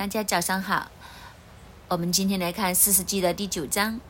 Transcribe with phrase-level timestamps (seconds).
[0.00, 0.90] 大家早上好，
[1.88, 4.00] 我们今天来看四世纪的第九章。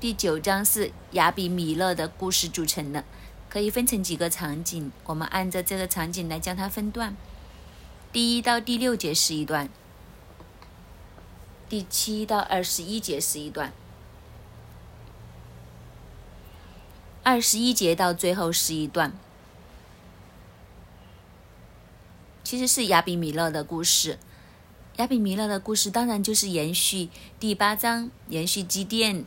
[0.00, 3.04] 第九章是亚比米勒的故事组成的，
[3.48, 7.14] 可以分成几个场景，我们按照这个场景来将它分段。
[8.12, 9.68] 第一到第六节是一段，
[11.68, 13.72] 第七到二十一节是一段，
[17.22, 19.16] 二十一节到最后是一段。
[22.46, 24.20] 其实是亚比米勒的故事。
[24.98, 27.08] 亚比米勒的故事当然就是延续
[27.40, 29.24] 第八章，延续基甸。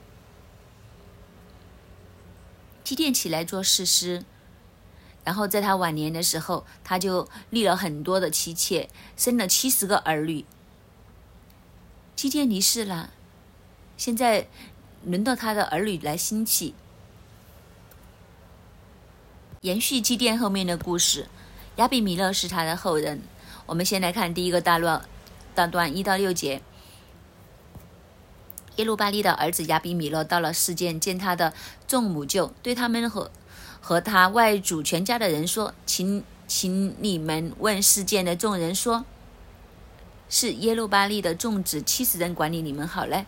[2.82, 4.24] 基甸起来做事师，
[5.26, 10.46] 然后在他晚年的时候，他就立了很多的妻妾，生了七十个儿女。
[12.16, 13.10] 基甸离世了，
[13.98, 14.48] 现在
[15.04, 16.74] 轮到他的儿女来兴起，
[19.60, 21.28] 延续基甸后面的故事。
[21.80, 23.22] 亚比米勒是他的后人。
[23.66, 25.02] 我们先来看第一个大乱
[25.56, 26.62] 大段一到六节。
[28.76, 31.54] 耶路巴利的儿子亚比米勒到了世间，见他的
[31.88, 33.32] 众母舅，对他们和
[33.80, 39.06] 和他外祖全家的人说：“请请你们问世间的众人说，
[40.28, 43.26] 是耶路巴利的众子七十人管理你们好嘞，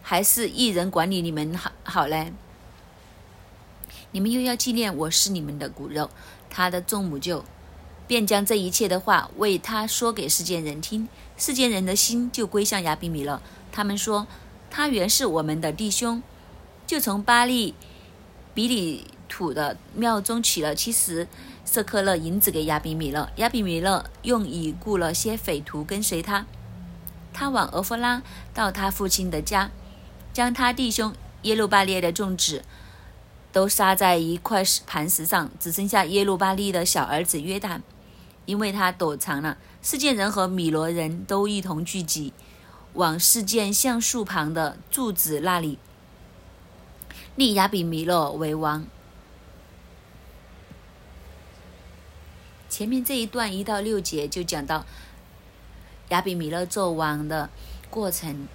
[0.00, 2.32] 还是一人管理你们好好嘞？
[4.12, 6.08] 你们又要纪念我是你们的骨肉。”
[6.54, 7.42] 他的众母舅
[8.06, 13.40] 便将这一切的话为他说给世间人听，世间人的心就归向亚比米勒。
[13.72, 14.26] 他们说，
[14.70, 16.22] 他原是我们的弟兄，
[16.86, 17.74] 就从巴利
[18.52, 21.26] 比里土的庙中取了七十
[21.64, 23.30] 色克勒银子给亚比米勒。
[23.36, 26.44] 亚比米勒用以雇了些匪徒跟随他，
[27.32, 28.22] 他往俄弗拉
[28.52, 29.70] 到他父亲的家，
[30.34, 32.62] 将他弟兄耶路巴列的众子。
[33.52, 37.82] 都杀在一块石磐石上，只剩下耶路巴利的小儿子约旦，
[38.46, 39.58] 因为他躲藏了。
[39.82, 42.32] 事件人和米罗人都一同聚集，
[42.94, 45.78] 往事件橡树旁的柱子那里
[47.36, 48.86] 立亚比米勒为王。
[52.70, 54.86] 前面这一段一到六节就讲到
[56.08, 57.50] 亚比米勒做王的
[57.90, 58.48] 过程。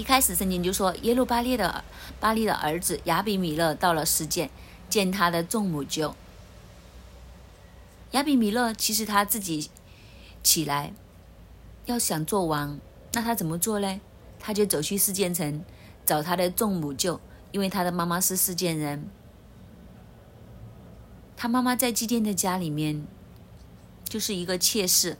[0.00, 1.84] 一开始圣经就说耶路巴列的
[2.18, 4.48] 巴利的儿子亚比米勒到了世界，
[4.88, 6.16] 见他的众母舅。
[8.12, 9.68] 亚比米勒其实他自己
[10.42, 10.94] 起来
[11.84, 12.80] 要想做王，
[13.12, 14.00] 那他怎么做呢？
[14.38, 15.62] 他就走去世件城
[16.06, 17.20] 找他的众母舅，
[17.52, 19.06] 因为他的妈妈是世件人，
[21.36, 23.06] 他妈妈在祭奠的家里面
[24.04, 25.18] 就是一个妾室，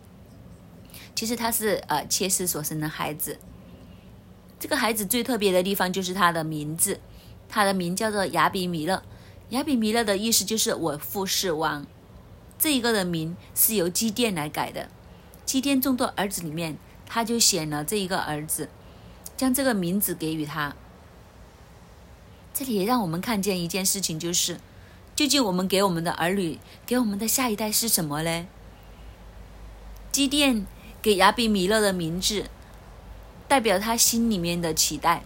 [1.15, 3.39] 其实他是呃妾室所生的孩子。
[4.61, 7.01] 这个孩子最特别的地方就是他的名字，
[7.49, 9.03] 他的名叫做雅比米勒。
[9.49, 11.87] 雅比米勒的意思就是我父是王。
[12.59, 14.89] 这一个的名是由基甸来改的。
[15.47, 16.77] 基甸众多儿子里面，
[17.07, 18.69] 他就选了这一个儿子，
[19.35, 20.77] 将这个名字给予他。
[22.53, 24.61] 这里也让我们看见一件事情，就是
[25.17, 28.47] 究竟我们给我们的儿女、给我们的下一代是什么呢？
[30.13, 30.67] 基甸
[31.01, 32.45] 给亚比米勒的名字。
[33.51, 35.25] 代表他心里面的期待，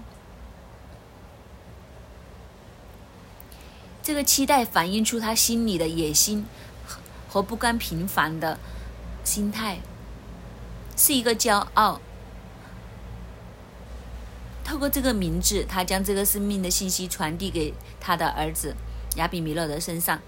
[4.02, 6.46] 这个期待反映出他心里的野心
[7.28, 8.58] 和不甘平凡的
[9.24, 9.80] 心态，
[10.96, 12.00] 是一个骄傲。
[14.64, 18.74] 透过这个名字，他将这个生命的信息传递给他的儿子
[19.16, 20.18] 亚比米勒的身上。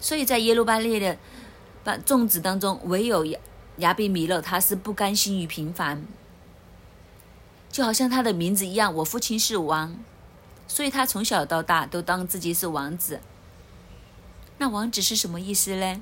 [0.00, 1.18] 所以在耶路巴列
[1.84, 3.38] 的众子当中，唯有亚
[3.76, 6.02] 亚比米勒，他是不甘心于平凡。
[7.74, 9.96] 就好像他的名字一样，我父亲是王，
[10.68, 13.18] 所以他从小到大都当自己是王子。
[14.58, 16.00] 那王子是什么意思呢？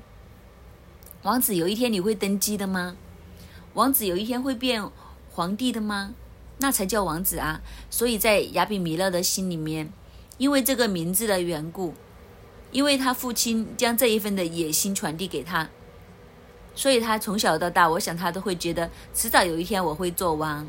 [1.23, 2.95] 王子有一天你会登基的吗？
[3.73, 4.87] 王子有一天会变
[5.31, 6.13] 皇帝的吗？
[6.59, 7.59] 那才叫王子啊！
[7.89, 9.91] 所以在亚比米勒的心里面，
[10.37, 11.95] 因为这个名字的缘故，
[12.71, 15.67] 因为他父亲将这一份的野心传递给他，
[16.75, 20.67] 所以他从小到大，我想他都会觉得，迟早有一天我会做王。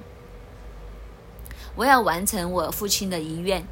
[1.77, 3.67] 我要完成我父亲的遗愿，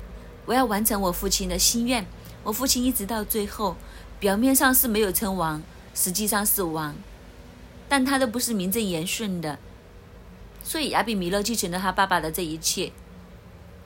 [0.47, 2.07] 我要完成我父亲的心愿。
[2.43, 3.77] 我父亲一直到最后，
[4.19, 5.63] 表面上是没有称王，
[5.95, 6.97] 实际上是王，
[7.89, 9.59] 但他都不是名正言顺的。
[10.65, 12.91] 所以亚比米勒继承了他爸爸的这一切，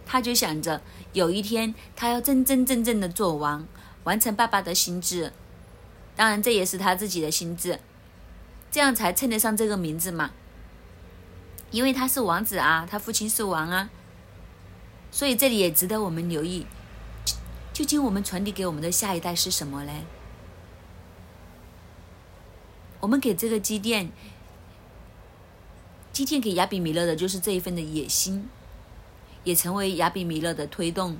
[0.06, 0.80] 他就想着
[1.12, 3.66] 有一天他要真真正正的做王，
[4.04, 5.32] 完成爸爸的心智。
[6.14, 7.78] 当然，这也是他自己的心智，
[8.70, 10.30] 这样才称得上这个名字嘛。
[11.70, 13.90] 因为他是王子啊，他父亲是王啊。
[15.16, 16.66] 所以这里也值得我们留意，
[17.72, 19.92] 究竟我们传递给我们的下一代是什么呢？
[23.00, 24.12] 我们给这个基甸，
[26.12, 28.46] 基甸给亚比米勒的就是这一份的野心，
[29.42, 31.16] 也成为亚比米勒的推动。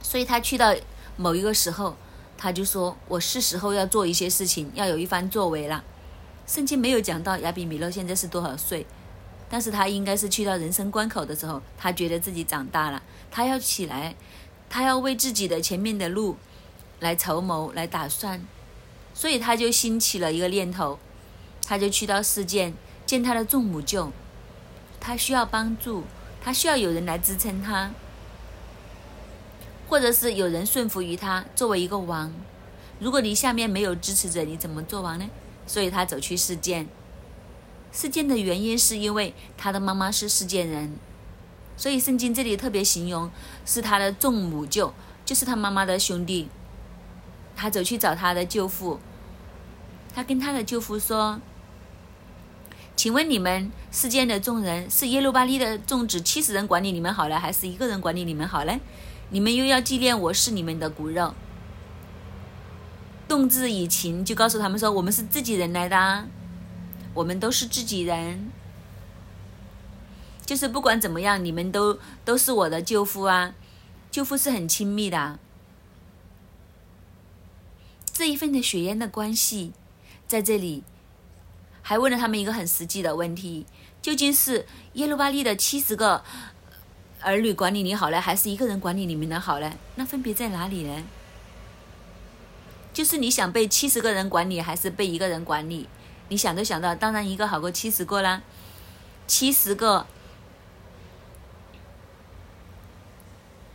[0.00, 0.74] 所以他去到
[1.18, 1.98] 某一个时候，
[2.38, 5.84] 他就说：“我是时候要做一些事情，要有一番作为了。”
[6.48, 8.86] 圣经没有讲到亚比米勒现在是多少岁，
[9.48, 14.14] 但是他应该是去到人生关口的时候，他觉得自己长大了，他要起来，
[14.68, 16.36] 他要为自己的前面的路
[17.00, 18.44] 来筹谋、来打算，
[19.12, 20.98] 所以他就兴起了一个念头，
[21.66, 22.72] 他就去到世界
[23.06, 24.10] 见他的众母舅，
[24.98, 26.04] 他需要帮助，
[26.42, 27.90] 他需要有人来支撑他。
[29.86, 32.32] 或者是有人顺服于他，作为一个王。
[32.98, 35.28] 如果你下面没有支持者，你怎么做王呢？
[35.66, 36.88] 所以他走去世间。
[37.94, 40.96] 事件的原因是因为他的妈妈是事件人，
[41.76, 43.30] 所以圣经这里特别形容
[43.64, 44.92] 是他的众母舅，
[45.24, 46.48] 就是他妈妈的兄弟。
[47.56, 48.98] 他走去找他的舅父，
[50.12, 51.40] 他跟他的舅父说
[52.96, 58.76] ：“请问你们世间的众人，是耶路巴利的众子七十人管理你们好了，还是一个人管理你们好呢？”
[59.30, 61.32] 你们又要纪念我是你们的骨肉，
[63.28, 66.26] 动之以情，就告诉他们说，我们是自己人来的，
[67.14, 68.50] 我们都是自己人，
[70.44, 73.54] 就是不管怎么样，你们都都是我的舅父啊，
[74.10, 75.38] 舅父是很亲密的，
[78.12, 79.72] 这一份的血缘的关系
[80.26, 80.82] 在这里，
[81.82, 83.64] 还问了他们一个很实际的问题，
[84.02, 86.22] 究竟是耶路巴利的七十个。
[87.26, 89.72] 儿女管理你好嘞，还是一个人管理你们的好嘞？
[89.94, 91.04] 那分别在哪里呢？
[92.92, 95.88] 就是你想被七十个人管理，还是被一个人管理？
[96.28, 98.42] 你想都想到，当然一个好过七十个啦。
[99.26, 100.06] 七十个，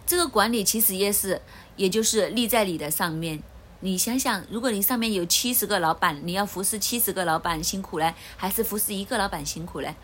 [0.06, 1.42] 这个管理其实也是，
[1.76, 3.42] 也就是立在你的上面。
[3.80, 9.96] 你想想，如果你上面有七十个老板，你要服侍七十个老板辛苦嘞，还是服侍一个老板辛苦嘞？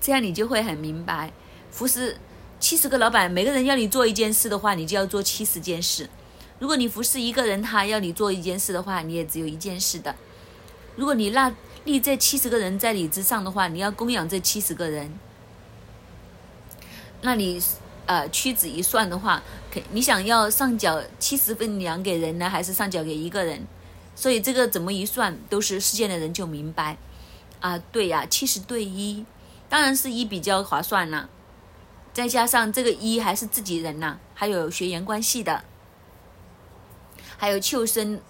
[0.00, 1.32] 这样你就会很明白。
[1.70, 2.18] 服侍
[2.60, 6.10] 七十个老板，每个人要你做一件事的话，你就要做七十件事。
[6.58, 10.14] 如果你服侍一个人，他要你做一件事的话，你也只有一件事的。
[10.98, 11.54] 如果你那
[11.84, 15.08] 立这七十个人在你之上的话，你要供养这七十个人，
[17.22, 17.62] 那你
[18.06, 19.40] 呃屈指一算的话，
[19.72, 23.64] 可你想要上缴七十分粮给人呢，还是上缴给一个人？
[24.16, 26.96] 所以这个怎么一算，都是世间的人就明白
[27.60, 27.78] 啊。
[27.92, 29.24] 对呀，七十对一，
[29.68, 31.30] 当然是一比较划算了。
[32.12, 35.62] 再加上这个一还是自己人呐，还有血缘关系的，
[37.36, 38.20] 还有救生、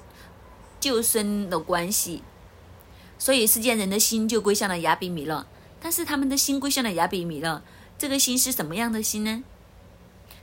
[0.79, 2.23] 救生的关系，
[3.19, 5.47] 所以世间人的心就归向了亚比米勒。
[5.81, 7.63] 但是他们的心归向了亚比米勒，
[7.99, 9.43] 这个心是什么样的心呢？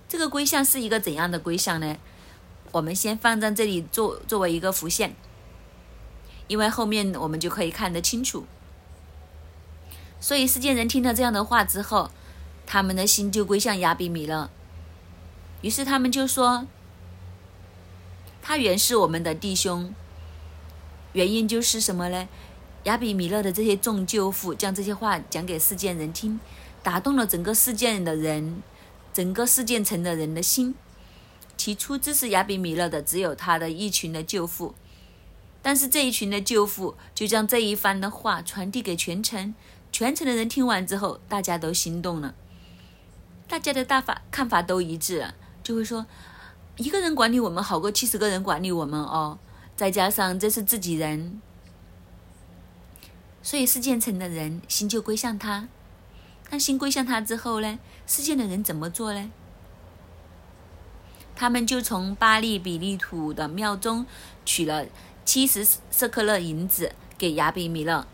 [0.07, 1.97] 这个归向是一个怎样的归向呢？
[2.71, 5.15] 我们先放在这里作作为一个浮现，
[6.47, 8.45] 因为后面我们就可以看得清楚。
[10.19, 12.11] 所以世间人听了这样的话之后。
[12.67, 14.49] 他们的心就归向亚比米勒，
[15.61, 16.65] 于是他们就说
[18.41, 19.93] ：“他原是我们的弟兄。”
[21.13, 22.27] 原因就是什么呢？
[22.85, 26.39] 亚比米勒的这些众舅父将这些话讲给世间人听，
[26.83, 28.61] 打动了整个世界的人，
[29.11, 30.75] 整个世界城的人的心。
[31.57, 34.75] 起初支持亚比米勒的只有他的一群的舅父，
[35.63, 39.55] 但是这一群的舅父就将这一番的话传递给全城，
[39.91, 42.35] 全城的人听完之后，大家都心动了。
[43.47, 46.05] 大家的大法看法都一致，就会说，
[46.77, 49.39] 一个人管理我们好过七十个人管理我们哦。
[49.75, 51.41] 再加上这是自己人，
[53.45, 55.67] 所以世建城的人心就归向他。
[56.49, 59.29] 但心归向他之后呢，世界的人怎么做呢？
[61.35, 64.07] 他们就从巴利比利土的庙中
[64.45, 64.87] 取了
[65.23, 68.07] 七十色克勒银子给亚比米勒。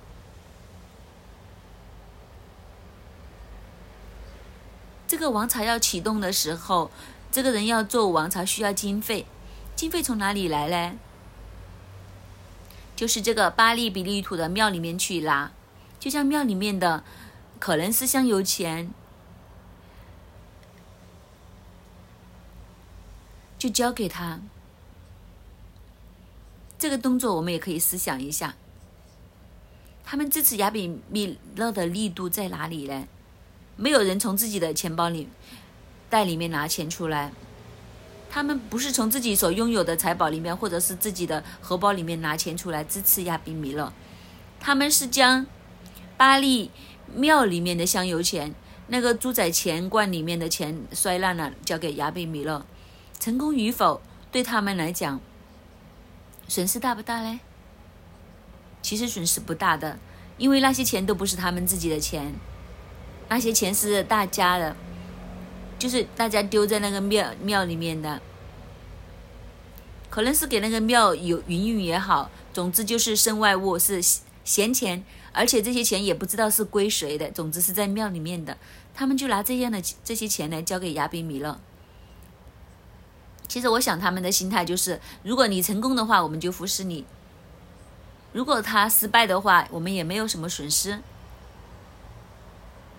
[5.08, 6.92] 这个王朝要启动的时候，
[7.32, 9.26] 这个人要做王朝需要经费，
[9.78, 10.98] 经费从哪里来呢？
[13.01, 15.51] 就是这个巴利比利土的庙里面去拿，
[16.00, 17.03] 就像庙里面的
[17.58, 18.91] 可能是香油钱，
[23.58, 24.39] 就交给他。
[26.77, 28.53] 这个动作我们也可以思想一下，
[30.03, 33.08] 他们支持亚比米勒的力度在哪里呢？
[33.77, 35.27] 没有人从自己的钱包里、
[36.08, 37.34] 袋里面拿钱出来，
[38.34, 43.92] 他们不是从自己所拥有的财宝里面，或者是自己的荷包里面拿钱出来支持亚比米勒，
[44.58, 45.46] 他们是将
[46.16, 46.72] 巴利
[47.14, 48.56] 庙里面的香油钱、
[48.88, 52.66] 那个猪仔钱罐里面的钱摔烂了，交给亚比米勒，
[53.20, 55.20] 成功与否对他们来讲，
[56.48, 57.40] 损失大不大嘞？
[58.82, 60.00] 其实损失不大的，
[60.38, 62.34] 因为那些钱都不是他们自己的钱，
[63.28, 64.76] 那些钱是大家的，
[65.82, 68.22] 就是大家丢在那个庙庙里面的，
[70.12, 74.00] 可能是给那个庙有云云也好，总之就是身外物，是
[74.44, 78.56] 闲钱，而且这些钱也不知道是归谁的，总之是在庙里面的，
[78.94, 81.60] 他们就拿这样的这些钱来交给亚比米勒。
[83.48, 87.06] 其实我想他们的心态就是，如果你成功的话，我们就服侍你；
[88.34, 91.00] 如果他失败的话，我们也没有什么损失，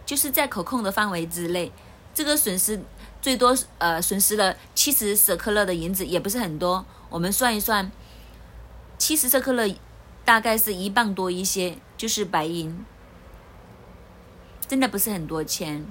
[0.05, 1.71] 就是在可控的范围之内。
[2.15, 2.81] 这个损失
[3.21, 6.85] 最多呃损失了七十舍克勒的银子，也不是很多。
[7.09, 7.91] 我们算一算，
[8.99, 9.75] 七十舍克勒
[10.25, 12.85] 大概是一磅多一些，就是白银，
[14.67, 15.87] 真的不是很多钱。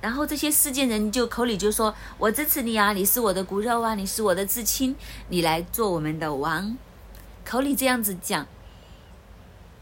[0.00, 4.96] 然后这些世间人就口里就说：“我支持你啊，你是我的骨肉啊，你是我的至亲，
[5.28, 6.76] 你来做我们的王。”
[7.44, 8.46] 口里这样子讲，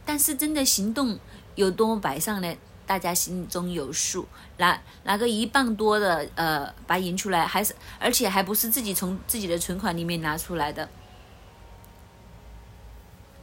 [0.04, 1.20] 但是真的行动
[1.54, 2.56] 有多么摆上呢？
[2.88, 4.26] 大家心中有数。
[4.57, 10.88] 拿拿个一磅多的呃白银出来，还是而且还不是自己从自己的存款里面拿出来的，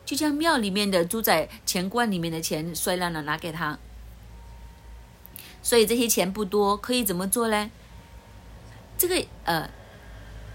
[0.03, 3.77] 就将庙里面的猪仔钱罐里面的钱摔烂了拿给他。
[5.61, 7.71] 所以这些钱不多，可以怎么做呢？
[8.97, 9.69] 这个呃，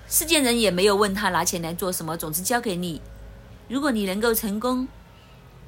[0.09, 3.00] 世间人也没有问他拿钱来做什么，总之交给你。
[3.68, 4.87] 如果你能够成功，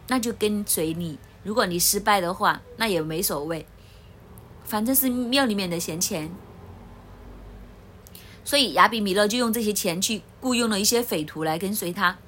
[0.08, 3.66] 那就跟随你；如果你失败的话，那也没所谓，
[4.64, 6.30] 反正是庙里面的闲钱。
[8.44, 12.18] 所以亚比米勒就用这些钱去雇佣了一些匪徒来跟随他。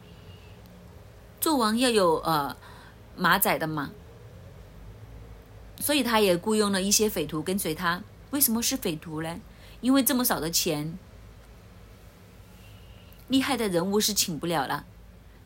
[1.40, 2.56] 做王要有呃
[3.16, 3.90] 马仔的嘛。
[5.80, 8.02] 所以他也雇佣了一些匪徒跟随他。
[8.30, 9.40] 为什么是匪徒呢？
[9.80, 10.98] 因为这么少的钱，
[13.28, 14.86] 厉害的人物是请不了了，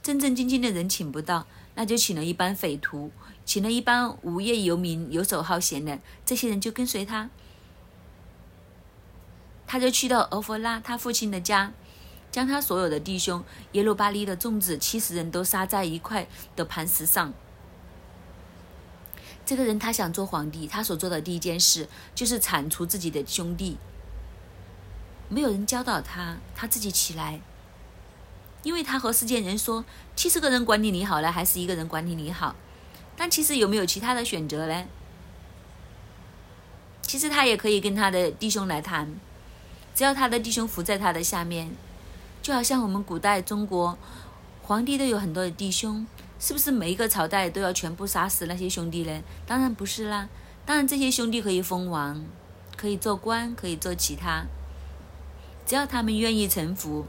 [0.02, 3.10] 正正经经的人请不到，那就请了一帮匪徒，
[3.48, 7.30] 请了一帮无业游民、游手好闲的，这些人就跟随他。
[9.66, 11.72] 他就去到俄弗拉他父亲的家，
[12.30, 17.32] 将他所有的弟兄耶路巴利的众子七十人都杀在一块的磐石上。
[19.46, 23.78] 这个人他想做皇帝，他所做的第一件事就是铲除自己的兄弟。
[25.30, 27.40] 没有人教导他，他自己起来。
[28.62, 32.54] 因为他和世间人说，七十个人管理你好了，还是一个人管理你好？
[33.18, 34.84] 但其实有没有其他的选择呢？
[37.02, 39.14] 其实他也可以跟他的弟兄来谈，
[39.94, 41.70] 只要他的弟兄服在他的下面，
[42.40, 43.98] 就好像我们古代中国
[44.62, 46.06] 皇帝都有很多的弟兄。
[46.40, 49.22] 是不是每一个朝代都要全部杀死那些兄弟呢？
[49.44, 50.28] 当然不是啦。
[50.64, 52.24] 当然这些兄弟可以封王，
[52.76, 54.44] 可以做官，可以做其他，
[55.66, 57.06] 只要他们愿意臣服。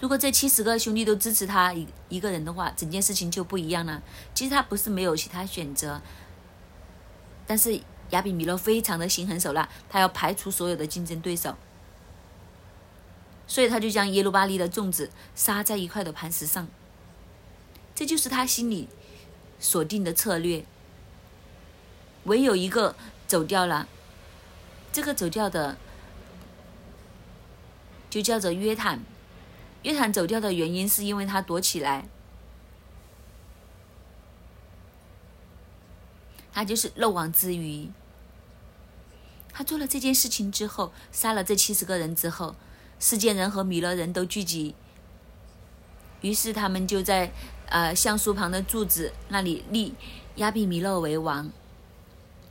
[0.00, 4.00] 如果这七十个兄弟都支持他一一个人的话，整件事情就不一样了。
[4.32, 6.00] 其实他不是没有其他选择，
[7.48, 11.56] 但是亚比米勒非常的心狠手辣，他要排除所有的竞争对手，
[13.48, 16.68] 所以他就将耶路巴利的粽子撒在一块的磐石上。
[17.94, 18.88] 这就是他心里
[19.58, 20.64] 锁定的策略。
[22.24, 22.94] 唯有一个
[23.26, 23.88] 走掉了，
[24.92, 25.76] 这个走掉的
[28.08, 29.00] 就叫做约坦。
[29.82, 32.08] 约坦走掉的原因是因为他躲起来，
[36.52, 37.90] 他就是漏网之鱼。
[39.52, 42.54] 他做了这件事情之后，杀了这七十个人之后，
[42.98, 44.74] 世界人和米勒人都聚集，
[46.20, 47.32] 于是他们就在。
[47.70, 49.92] 呃，橡树旁的柱子那里立
[50.36, 51.50] 亚比米勒为王。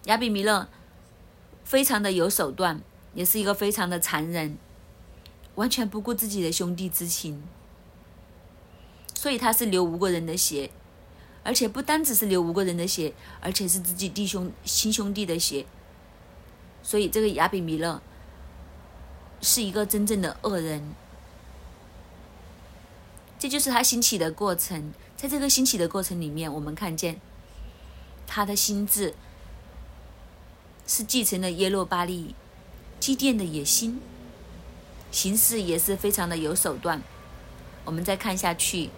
[0.04, 0.68] 亚比米勒
[1.64, 2.80] 非常的有手段，
[3.16, 4.56] 也是一个非常的残忍，
[5.58, 7.44] 完全不顾自己的兄弟之情，
[9.14, 10.70] 所以他是流无国人的血，
[11.44, 15.66] 而且不单只是流无国人的血，而且是自己弟兄亲兄弟的血。
[16.84, 18.02] 所以这个亚比米勒
[19.42, 20.94] 是一个真正的恶人。
[23.40, 24.94] 这就是他兴起的过程。
[25.16, 27.20] 在这个兴起的过程里面，我们看见
[28.28, 29.16] 他的心智
[30.86, 32.36] 是继承了耶路巴利
[33.00, 34.00] 祭奠的野心，
[35.12, 37.02] 行事也是非常的有手段。
[37.86, 38.90] 我们再看下去，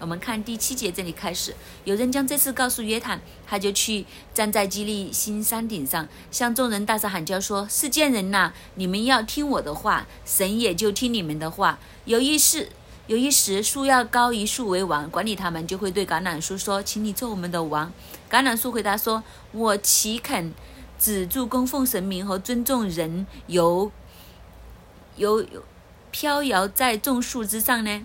[0.00, 11.78] 我们看第七节这里开始，有人将这事告诉约坦，他就去站在基利新山顶上，向众人大声喊叫说：“是贱人呐，你们要听我的话，神也就听你们的话。
[12.04, 12.70] 有一事。”
[13.08, 17.92] 有一时，树要高一树为王，管理他们就会对橄榄树说：“请你做我们的王。”
[18.30, 20.54] 橄榄树回答说：“我岂肯
[21.00, 23.90] 止住供奉神明和尊重人，由
[25.16, 25.44] 有
[26.10, 28.04] 飘摇在众树之上呢？”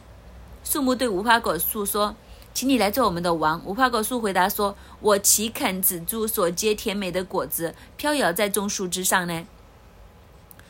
[0.64, 2.16] 树木对无花果树说
[2.54, 9.46] ：“请你来做我们的王。”无花果树回答说：“我岂肯止住所结甜美的果子，飘摇在众树之上呢？”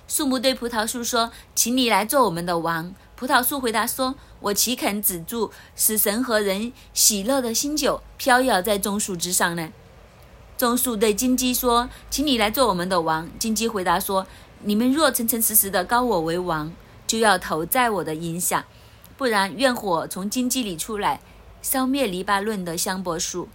[0.08, 9.70] 树木对葡萄树说：“请你来做我们的王。”葡萄树回答说：“我岂肯止住使神和人喜乐的新酒，飘摇在众树之上呢？”
[10.58, 14.26] 众树对金鸡说：“请你来做我们的王。”金鸡回答说
[14.64, 16.72] ：“你们若诚诚实实的高我为王，
[17.06, 18.66] 就要投在我的荫下；
[19.18, 21.22] 不然，愿火从荆棘里出来，
[21.62, 23.50] 烧灭黎巴嫩的香柏树。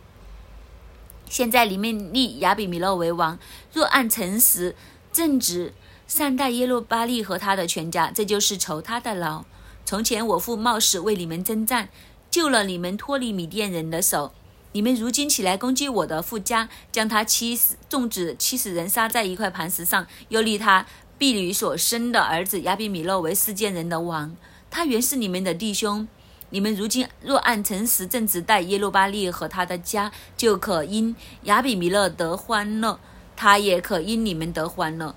[1.28, 3.38] 现在你们立亚比米勒为王，
[3.73, 4.75] 若按诚实
[5.12, 5.73] 正直。”
[6.04, 9.44] 善待耶路巴利和他的全家，这就是酬他的劳。
[9.87, 11.88] 从前我父冒死为你们征战，
[12.30, 14.35] 救了你们脱离米甸人的手。
[14.73, 20.87] 你们如今起来攻击我的父家，将他妻死众子七十人杀在一块磐石上，又立他
[21.19, 24.35] 婢女所生的儿子亚比米勒为世间人的王。
[24.71, 26.09] 他原是你们的弟兄。
[26.49, 32.99] 你们如今若按诚实正直待耶路巴利和他的家，就可因亚比米勒得欢乐，
[33.37, 35.14] 他也可因你们得欢乐。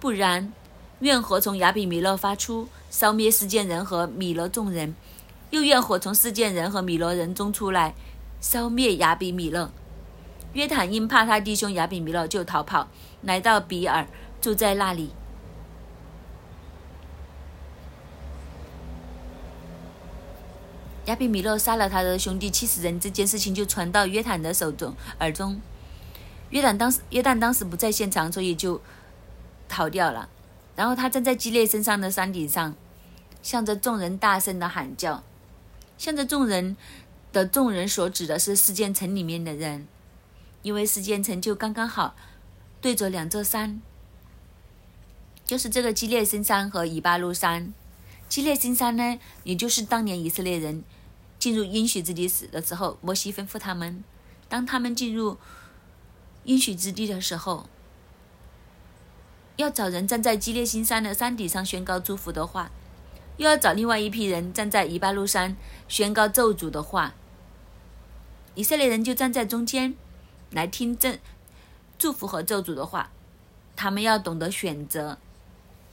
[0.00, 0.52] 不然，
[1.00, 4.94] 怨火从亚比米勒发出，烧灭世间人和米勒众人；
[5.50, 7.94] 又怨火从世间人和米勒人中出来，
[8.40, 9.70] 消灭亚比米勒。
[10.52, 12.88] 约坦因怕他弟兄亚比米勒，就逃跑，
[13.22, 14.06] 来到比尔，
[14.40, 15.10] 住在那里。
[21.06, 25.60] 亚比米勒杀了他的兄弟七十人，这件事情就传到约坦的手中耳中。
[26.50, 28.80] 约坦当时约旦当时不在现场，所以就。
[29.70, 30.30] 逃掉了，
[30.76, 32.74] 然后他站在基列身上的山顶上，
[33.42, 35.22] 向着众人大声的喊叫，
[35.98, 36.74] 向着众人
[37.44, 39.86] 众人所指的是四件城里面的人，
[40.62, 42.14] 因为四件城就刚刚好
[42.80, 43.80] 对着两座山，
[45.44, 47.72] 就是这个基列森山和以巴路山。
[48.28, 50.84] 基列森山呢，也就是当年以色列人
[51.38, 54.04] 进入应许之地时的时候，摩西吩咐他们，
[54.48, 55.38] 当他们进入
[56.44, 57.68] 应许之地的时候。
[59.56, 62.70] 要找人站在基列新山的山顶上宣告祝福的话，
[63.38, 65.56] 又要找另外一批人站在以巴路山
[65.88, 67.14] 宣告咒诅的话。
[68.58, 69.94] 以色列人就站在中间，
[70.50, 71.16] 来听证
[71.96, 73.12] 祝福和咒诅的话。
[73.76, 75.16] 他们要懂得选择，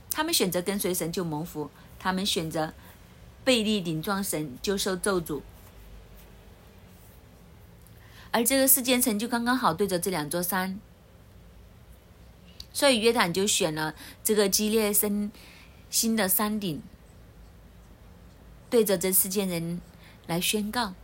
[0.09, 2.73] 他们选择跟随神就蒙福，他们选择
[3.43, 5.43] 背离顶撞神就受咒诅。
[8.31, 10.79] 而这个世间城就刚刚好对着这两座山。
[12.73, 15.31] 所以约坦就选了这个基列森
[15.91, 16.81] 新的山顶，
[18.71, 19.79] 对着这世间人
[20.25, 20.95] 来宣告。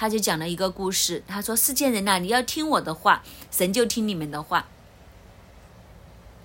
[0.00, 4.66] 他就讲了一个故事，他说：“世间人呐，你要听我的话，神就听你们的话。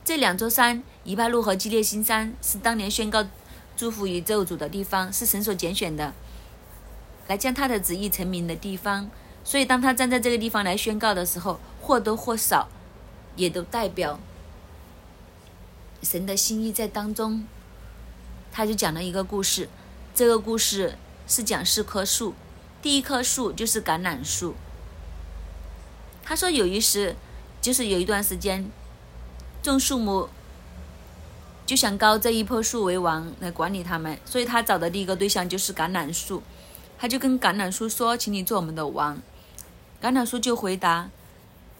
[0.03, 3.25] 这两座山，以巴路和基列新山，是当年宣告
[3.77, 6.13] 祝福与咒诅的地方，是神所拣选的，
[7.27, 9.09] 来将他的旨意成名的地方。
[9.45, 12.67] 所以，当他站在这个地方来宣告的时候，或多或少。”
[13.37, 14.19] 也都代表
[16.03, 17.47] 神的心意在当中。
[18.51, 19.69] 他就讲了一个故事，
[20.13, 22.33] 这个故事是讲四棵树，
[22.85, 24.53] 第一棵树就是橄榄树。
[26.21, 27.15] 他说有一时，
[27.59, 28.69] 就是有一段时间，
[29.63, 30.29] 种树木
[31.65, 36.43] 就想高这一棵树为王来管理他们，所以他找的第一个对象就是橄榄树。
[36.95, 39.19] 他就跟橄榄树说：“请你做我们的王。”
[39.99, 41.09] 橄榄树就回答。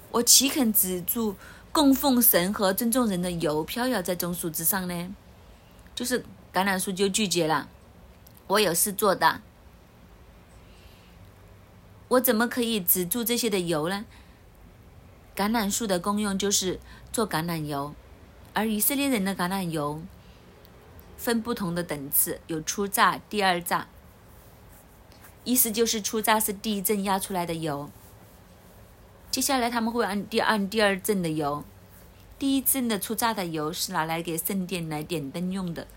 [0.10, 1.36] 我岂肯止住
[1.72, 5.16] 供奉神和尊重人的油飘摇在棕树之上呢？
[5.94, 7.70] 就是橄榄树就拒绝了。
[8.48, 9.42] 我有事做的，
[12.08, 14.06] 我怎么可以止住这些的油呢？
[15.36, 16.80] 橄榄树的功用就是
[17.12, 17.94] 做橄榄油，
[18.54, 20.02] 而以色列人的橄榄油
[21.18, 23.88] 分不同的等次，有初榨、第二榨，
[25.44, 27.90] 意思就是初榨是第一阵压出来的油。
[29.32, 31.66] 接下来他们会按第按第二阵的油，
[32.40, 35.88] 第一阵的初榨的油是拿来给圣殿来点灯用的。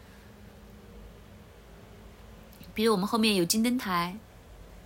[2.74, 4.18] 比如我们后面有金灯台，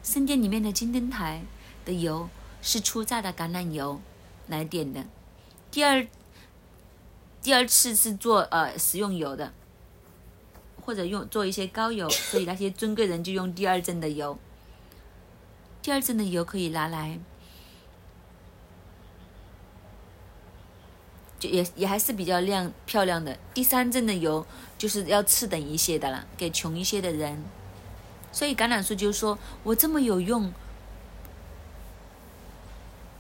[0.02, 1.42] 圣殿里面的金灯台
[1.84, 2.28] 的油
[2.60, 4.00] 是初榨的橄榄油
[4.48, 5.04] 来点的。
[5.70, 6.06] 第二
[7.40, 9.52] 第二次是做呃食用油的，
[10.80, 14.38] 或者用做一些膏油，所以那些尊贵人就用第二阵的油。
[15.80, 17.18] 第二阵的油可以拿来。
[21.38, 23.36] 就也也还是比较亮漂亮的。
[23.52, 24.46] 第三阵的油
[24.78, 27.42] 就是要次等一些的了，给穷一些的人。
[28.32, 30.52] 所以橄榄树就说：“我这么有用，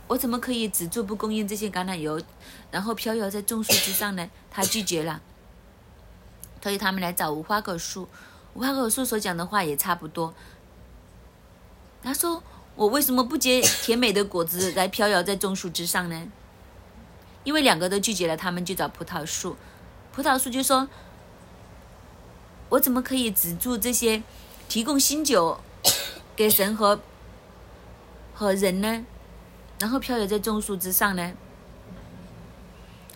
[0.08, 2.20] 我怎么可以只做不供应这些橄榄油，
[2.70, 5.20] 然后飘摇在众树之上呢？”他拒绝了。
[6.62, 8.08] 所以他们来找无花果树，
[8.54, 10.32] 无花果树所讲的话也差不多。
[12.02, 12.42] 他说
[12.74, 16.26] ：“我为什么不结甜美的果子来飘摇在种树之上呢？”
[17.44, 19.56] 因为两个都拒绝了，他们就找葡萄树。
[20.12, 20.88] 葡萄树就说
[22.70, 24.22] ：“我怎么可以止住这些
[24.72, 25.60] 提供新酒
[26.34, 26.98] 给神和
[28.32, 29.04] 和人呢？
[29.78, 31.32] 然后飘摇在种树之上呢？”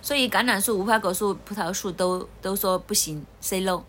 [0.02, 3.82] 所以橄榄树、无花果树、葡萄树都都说不行，say no。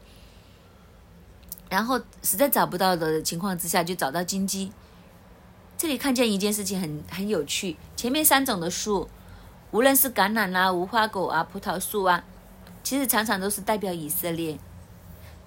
[1.70, 4.72] 然后实在找不到的情况之下，就找到金鸡。
[5.78, 9.10] 这里看见一件事情很很有趣，前面三种的树，
[9.72, 12.24] 无论是橄榄啊、无花果啊、葡萄树啊，
[12.82, 14.58] 其实常常都是代表以色列。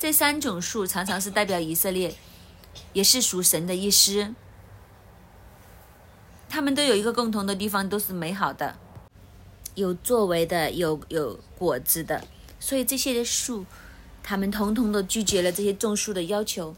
[0.00, 2.14] 这三种树常常是代表以色列，
[2.94, 4.34] 也是属神的意思。
[6.48, 8.78] 他们都有一个共同的地方，都是美好的。
[9.74, 12.26] 有作为的，有有果子的，
[12.58, 13.66] 所以这些的树，
[14.22, 16.74] 他们通通都拒绝了这些种树的要求，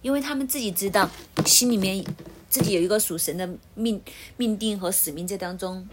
[0.00, 1.10] 因为他们自己知道，
[1.44, 2.02] 心里面
[2.48, 4.02] 自己有一个属神的命
[4.38, 5.86] 命定和使命在当中，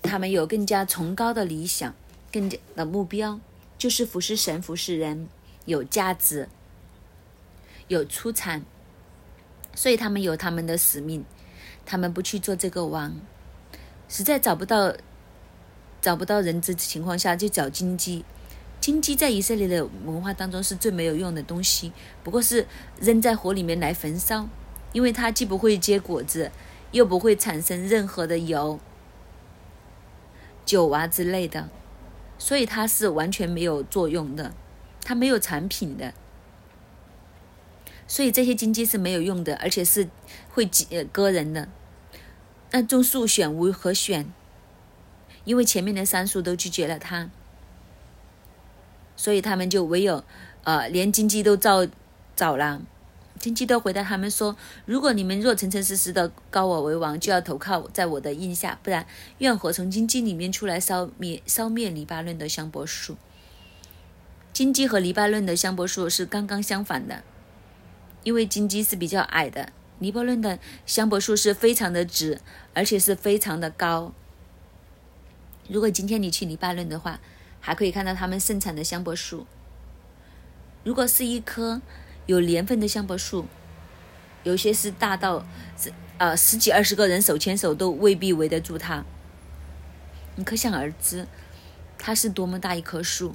[0.00, 1.92] 他们有更加崇高的理想，
[2.30, 3.40] 更加的目标，
[3.80, 5.26] 就是服侍神、服侍人，
[5.64, 6.50] 有价值，
[7.88, 8.62] 有出产，
[9.74, 11.24] 所以他们有他们的使命，
[11.86, 13.18] 他们不去做这个王。
[14.06, 14.94] 实在找不到
[16.02, 18.22] 找不到人质情况下，就找金鸡。
[18.82, 21.90] 金鸡在以色列的文化当中是最没有用的东西，
[22.22, 22.66] 不过是
[23.00, 24.46] 扔在火里面来焚烧，
[24.92, 26.52] 因为它既不会结果子，
[26.92, 28.78] 又不会产生任何的油、
[30.66, 31.70] 酒啊之类的，
[32.40, 34.52] 所以它是完全没有作用的，
[35.04, 36.14] 它没有产品的。
[38.08, 40.08] 所以这些金鸡是没有用的，而且是
[40.48, 41.68] 会呃割人的。
[42.72, 44.32] 那种树选无何选？
[45.44, 47.30] 因为前面的三树都拒绝了他，
[49.16, 50.24] 所以他们就唯有，
[50.64, 51.86] 呃，连金鸡都造
[52.34, 52.82] 找了。
[53.40, 59.06] 金鸡都回答他们说：“如果你们若诚诚实实的高我为王，就要投靠在我的印下；不然，
[59.38, 63.16] 愿火从金鸡里面出来烧灭烧灭黎巴嫩的香柏树。
[64.52, 67.24] 金鸡和黎巴嫩的香柏树是刚刚相反的，
[68.24, 72.40] 因为金鸡是比较矮的。”黎巴嫩的香柏树是非常的直，
[72.74, 74.12] 而且是非常的高。
[75.66, 77.20] 如果今天你去黎巴嫩的话，
[77.58, 79.46] 还可以看到他们盛产的香柏树。
[80.84, 81.82] 如果是一棵
[82.30, 83.46] 有年份的香柏树，
[84.44, 85.44] 有些是大到
[85.76, 89.04] 十呃十几二十个人手牵手都未必围得住它。
[90.36, 91.26] 你可想而知，
[91.98, 93.34] 它是多么大一棵树。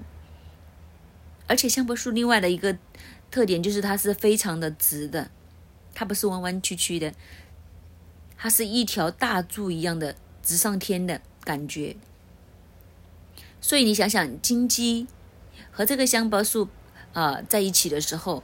[1.45, 2.77] 而且香柏树另外的一个
[3.29, 5.29] 特点就是它是非常的直的。
[5.93, 7.13] 它不是弯弯曲曲的，
[8.37, 11.97] 它是一条大柱一样的直上天的感觉。
[13.59, 15.07] 所以你想想，金鸡
[15.69, 16.69] 和这个香柏树
[17.11, 18.41] 啊在一起的时候，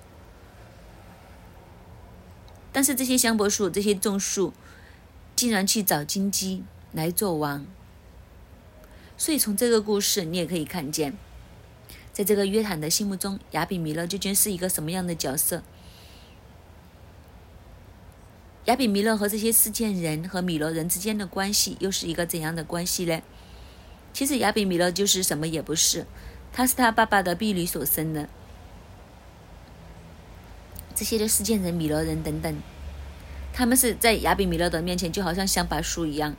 [2.71, 4.53] 但是这些香柏树、这些种树，
[5.35, 7.65] 竟然去找金鸡来做王。
[9.17, 11.13] 所以从这个故事，你也可以看见，
[12.11, 15.63] 在这个约坦的心目中，亚比米勒究竟是一个什么样的角色？
[18.65, 23.21] 亚比米勒和这些事件人和米罗人之间的关系又是一个怎样的关系呢？
[24.13, 26.05] 其实亚比米勒就是什么也不是，
[26.53, 28.29] 他是他爸爸的婢女所生的。
[30.95, 32.55] 这些的事件人、米罗人等等，
[33.53, 36.35] 他们是在亚比米勒的面前就好像香柏树一样，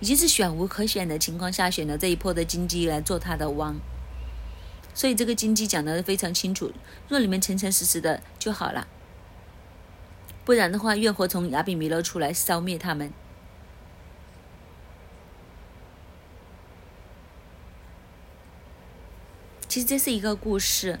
[0.00, 3.76] 已经是选无可选的情况下选了这一波的金鸡来做他的王。
[4.94, 6.72] 所以这个金鸡讲的非常清楚，
[7.08, 8.88] 若你们诚诚实实的就好了。
[10.44, 13.12] 不然的话，怨火从亚比米勒出来消灭他们。
[19.68, 20.98] 其实这是一个故事。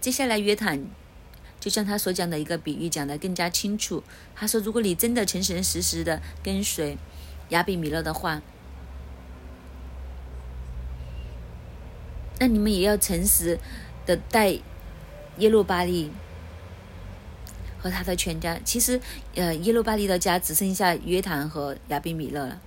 [0.00, 0.84] 接下来约坦
[1.60, 4.02] 就像他所讲的一个比喻讲的更加清楚。
[4.34, 6.96] 他说：“如果你真的诚诚实实的跟随
[7.50, 8.40] 亚比米勒的话，
[12.38, 13.58] 那你们也要诚实
[14.06, 14.58] 的带
[15.38, 16.10] 耶路巴利。”
[17.80, 19.00] 和他的全家，其实，
[19.36, 22.60] 呃，耶路巴利的家只剩下约坦和亚比米勒了，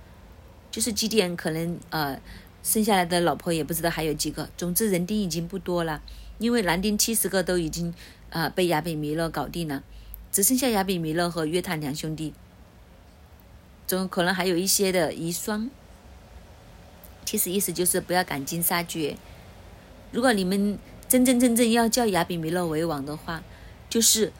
[0.70, 2.18] 就是基甸可能呃
[2.62, 4.48] 生下来的老婆也不知道还有几个。
[4.56, 6.00] 总之人丁已经不多了，
[6.42, 7.94] 因为男丁七十个都已经
[8.30, 9.82] 呃被亚比弥勒搞定了，
[10.30, 12.34] 只剩下亚比弥勒和约坦两兄弟，
[13.86, 15.70] 总可能还有一些的遗孀。
[17.24, 19.16] 其实意思就是不要赶尽杀绝。
[20.10, 20.78] 如果你们
[21.08, 23.42] 真真正正要叫亚比弥勒为王的话，
[23.88, 24.32] 就是。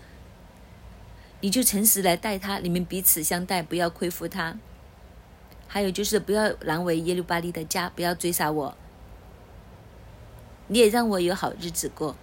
[1.45, 4.57] 你就诚实来待他，你们彼此相待，不要亏负他。
[5.67, 8.79] 还有就是不要难为耶路巴利的家，不要追杀我。
[10.69, 12.17] 你也让我有好日子过。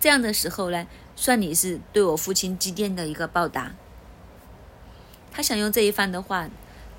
[0.00, 3.72] 这样的时候呢，算你是对我父亲积淀的一个报答。
[5.30, 6.48] 他想用这一番的话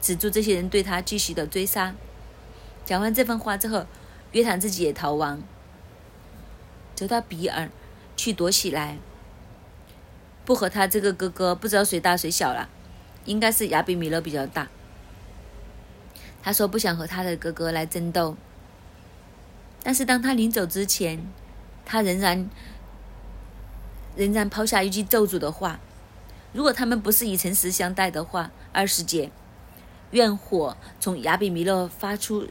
[0.01, 1.95] 止住这些人对他继续的追杀。
[2.85, 3.85] 讲完这番话之后，
[4.31, 5.41] 约坦自己也逃亡，
[6.95, 7.69] 走到比尔
[8.15, 8.97] 去躲起来，
[10.43, 12.69] 不和他这个哥哥不知道谁大谁小了，
[13.25, 14.67] 应该是亚比米勒比较大。
[16.41, 18.35] 他说不想和他的哥哥来争斗，
[19.83, 21.27] 但是当他临走之前，
[21.85, 22.49] 他仍然
[24.15, 25.81] 仍然抛下一句咒诅的话：
[26.53, 29.29] 如果他们不是以诚实相待的话，二十节，
[30.11, 32.47] 愿火从亚比米勒发出，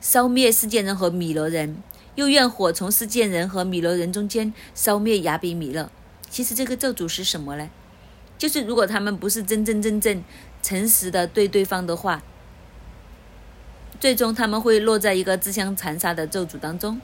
[0.00, 1.82] 烧灭世界人和米勒人；
[2.14, 5.90] 又愿火从世界人和米勒人中间烧灭亚比米勒。
[6.30, 7.68] 其实这个咒诅是什么呢？
[8.38, 10.22] 就是如果他们不是真真正正
[10.62, 12.22] 诚实的对对方的话。
[14.00, 17.00] 最终他们会落在一个自相残杀的咒诅当中。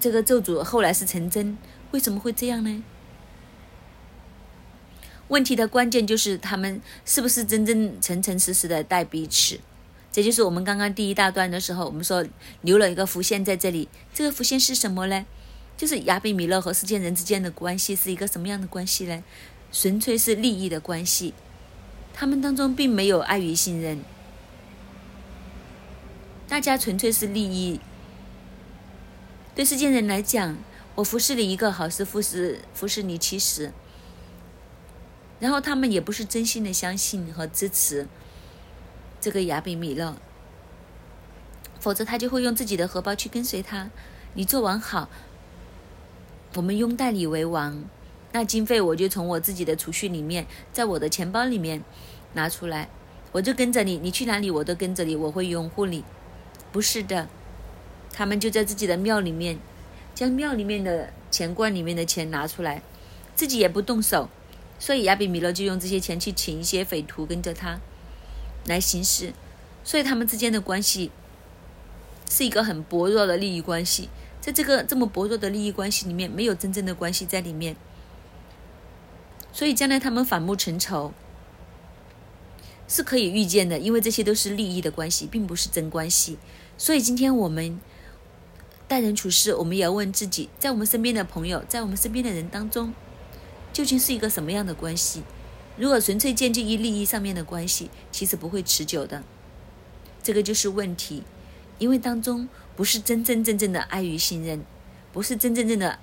[0.00, 1.58] 这个咒诅后来是成真，
[1.90, 2.82] 为什么会这样呢？
[5.26, 9.58] 问题的关键就是他们是不是真正诚诚实实的待彼此。
[10.10, 12.24] 这就是我们刚刚第一大段的时候，我们说
[12.62, 13.88] 留了一个伏线在这里。
[14.14, 15.26] 这个伏线是什么呢？
[15.76, 19.22] 就是亚比米勒和世间人之间的关系是一个什么样的关系呢？
[19.70, 21.34] 纯粹是利益的关系，
[22.14, 24.02] 他们当中并没有爱与信任。
[26.48, 27.78] 大家纯粹是利益。
[29.54, 30.56] 对世间人来讲，
[30.94, 33.70] 我服侍你一个好事，服侍服侍你七十。
[35.38, 38.08] 然后他们也不是真心的相信和支持
[39.20, 40.16] 这个亚比米勒，
[41.78, 43.90] 否则他就会用自己的荷包去跟随他。
[44.32, 45.10] 你做完好，
[46.54, 47.84] 我们拥戴你为王，
[48.32, 51.84] 那经费我就从我自己的储蓄里面，在我的钱包里面
[52.32, 52.88] 拿出来，
[53.32, 56.02] 我就跟着你，你去哪里我都跟着你，我会拥护你。
[56.78, 57.28] 不是的，
[58.12, 59.58] 他们就在自己的庙里面，
[60.14, 62.82] 将庙里面的钱罐里面的钱拿出来，
[63.34, 64.30] 自己也不动手，
[64.78, 67.80] 所以亚比米勒就用这些钱去请一些匪徒跟着他
[68.66, 69.32] 来行事，
[69.82, 71.10] 所以他们之间的关系
[72.30, 74.08] 是一个很薄弱的利益关系，
[74.40, 77.74] 在这个这么薄弱的利益关系里面，没有真正的关系在里面，
[79.52, 81.12] 所以将来他们反目成仇
[82.86, 86.38] 是可以预见的，因为这些都是利益的关系，并不是真关系。
[86.78, 87.78] 所以今天我们
[88.86, 92.94] 待人处事，我们也要问自己，在我们身边的朋友，在我们身边的人当中，
[93.72, 95.24] 究竟是一个什么样的关系？
[95.76, 99.24] 如果纯粹建基于利益上面的关系，其实不会持久的。
[100.22, 101.24] 这个就是问题，
[101.78, 104.64] 因为当中不是真真正正的爱与信任，
[105.12, 105.98] 不是真真正的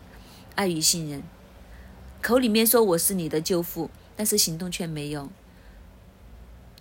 [0.56, 1.24] 爱与信任。
[2.22, 5.30] 口里面说我是你的舅父，但是行动却没有，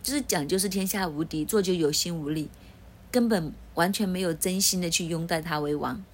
[0.02, 2.48] 就是讲就是天下无敌，做就有心无力。
[3.11, 6.04] 根本完全没有真心的去拥戴他为王，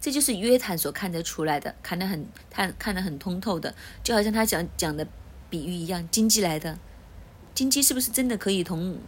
[0.00, 5.06] 这就是约坦所看得出来的，看得很看看得很通透的，就好像他讲讲的
[5.48, 6.78] 比喻一样，经济来的，
[7.54, 8.98] 经济是不是真的可以统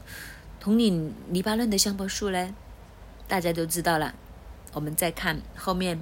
[0.61, 2.55] 统领黎巴嫩的香柏树嘞？
[3.27, 4.15] 大家都知道了。
[4.73, 6.01] 我们再看后面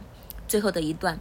[0.48, 1.18] 最后的一段，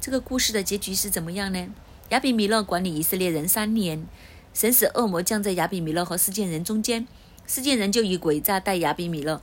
[0.00, 1.68] 这个故事的结局是怎么样呢？
[2.10, 4.06] 亚比米勒管理以色列人三年，
[4.54, 7.06] 神使恶魔降在亚比米勒和世界人中间。
[7.46, 9.40] 世界人就以诡诈待亚比米勒，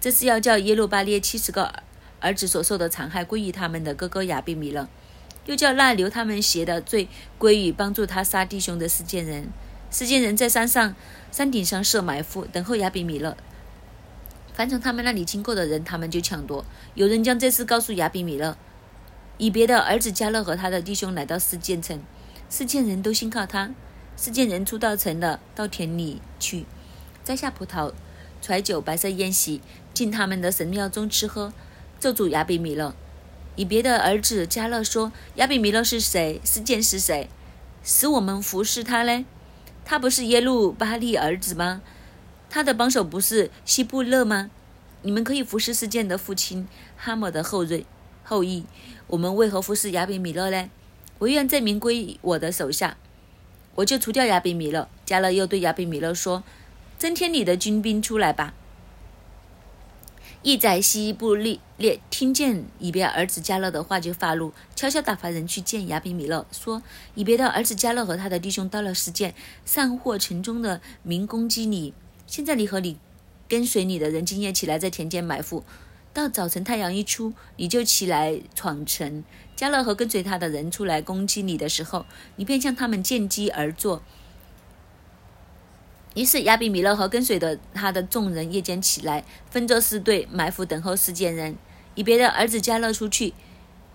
[0.00, 1.82] 这是要叫耶路巴列七十个
[2.20, 4.88] 儿子所受的残害归于他们的哥哥亚比米勒，
[5.46, 9.48] 又叫那留他们邪的罪归于帮助他杀弟兄的世界人。
[9.90, 10.94] 世界人在山上
[11.32, 13.34] 山顶上设埋伏，等候亚比米勒。
[14.52, 16.64] 凡从他们那里经过的人，他们就抢夺。
[16.94, 18.58] 有人将这事告诉亚比米勒，
[19.38, 22.02] 以别的儿子加勒和他的弟兄来到世界城，
[22.50, 23.70] 世界人都信靠他。
[24.16, 26.66] 世界人出到城了，到田里去。
[27.28, 27.92] 摘下葡萄，
[28.40, 29.60] 揣酒，白色宴席，
[29.92, 31.52] 进他们的神庙中吃喝，
[32.00, 32.94] 咒诅亚比米勒。
[33.54, 36.40] 以别的儿子加勒说：“亚比米勒是谁？
[36.42, 37.28] 事件是谁？
[37.84, 39.26] 使我们服侍他呢？
[39.84, 41.82] 他不是耶路巴利儿子吗？
[42.48, 44.50] 他的帮手不是希布勒吗？
[45.02, 47.84] 你们可以服侍事件的父亲哈姆的后裔。
[48.24, 48.64] 后裔，
[49.06, 50.70] 我们为何服侍亚比米勒呢？
[51.18, 52.96] 唯愿这名归我的手下，
[53.74, 56.42] 我就除掉亚比米勒。”加勒又对亚比米勒说。
[56.98, 58.54] 增添你的军兵出来吧！
[60.42, 66.82] 义宰西布利列听见以别儿子加勒的话，就发怒，悄悄打发人去见亚比米勒，说
[67.14, 69.34] ：“以别的儿子加勒和他的弟兄到了事件，
[69.64, 71.94] 散获城中的民攻击你。
[72.26, 72.98] 现在你和你
[73.48, 75.64] 跟随你的人今夜起来在田间埋伏，
[76.12, 79.22] 到早晨太阳一出，你就起来闯城。
[79.56, 82.06] 加勒和跟随他的人出来攻击你的时候，
[82.36, 84.02] 你便向他们见机而作。”
[86.18, 91.54] 于是亚比米勒和跟随的他的众人夜间起来，分作四队，埋伏等候事件人。
[91.94, 93.34] 以别的儿子加勒出去，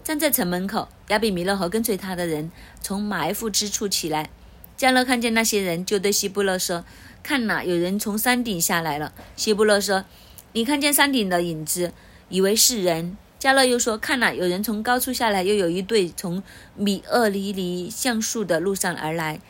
[0.05, 0.87] 站在城门口。
[1.09, 2.49] 亚比米勒和跟随他的人
[2.81, 4.29] 从埋伏之处起来。
[4.77, 6.85] 加勒看见那些人，就对希布勒说
[7.21, 10.05] ：“看哪，有人从山顶下来了。”希布勒说
[10.53, 11.91] ：“你看见山顶的影子，
[12.29, 16.41] 以为是人。”加勒又说：“看哪，有人从高处下来，又有一队从
[16.77, 19.41] 米厄离离橡树的路上而来。”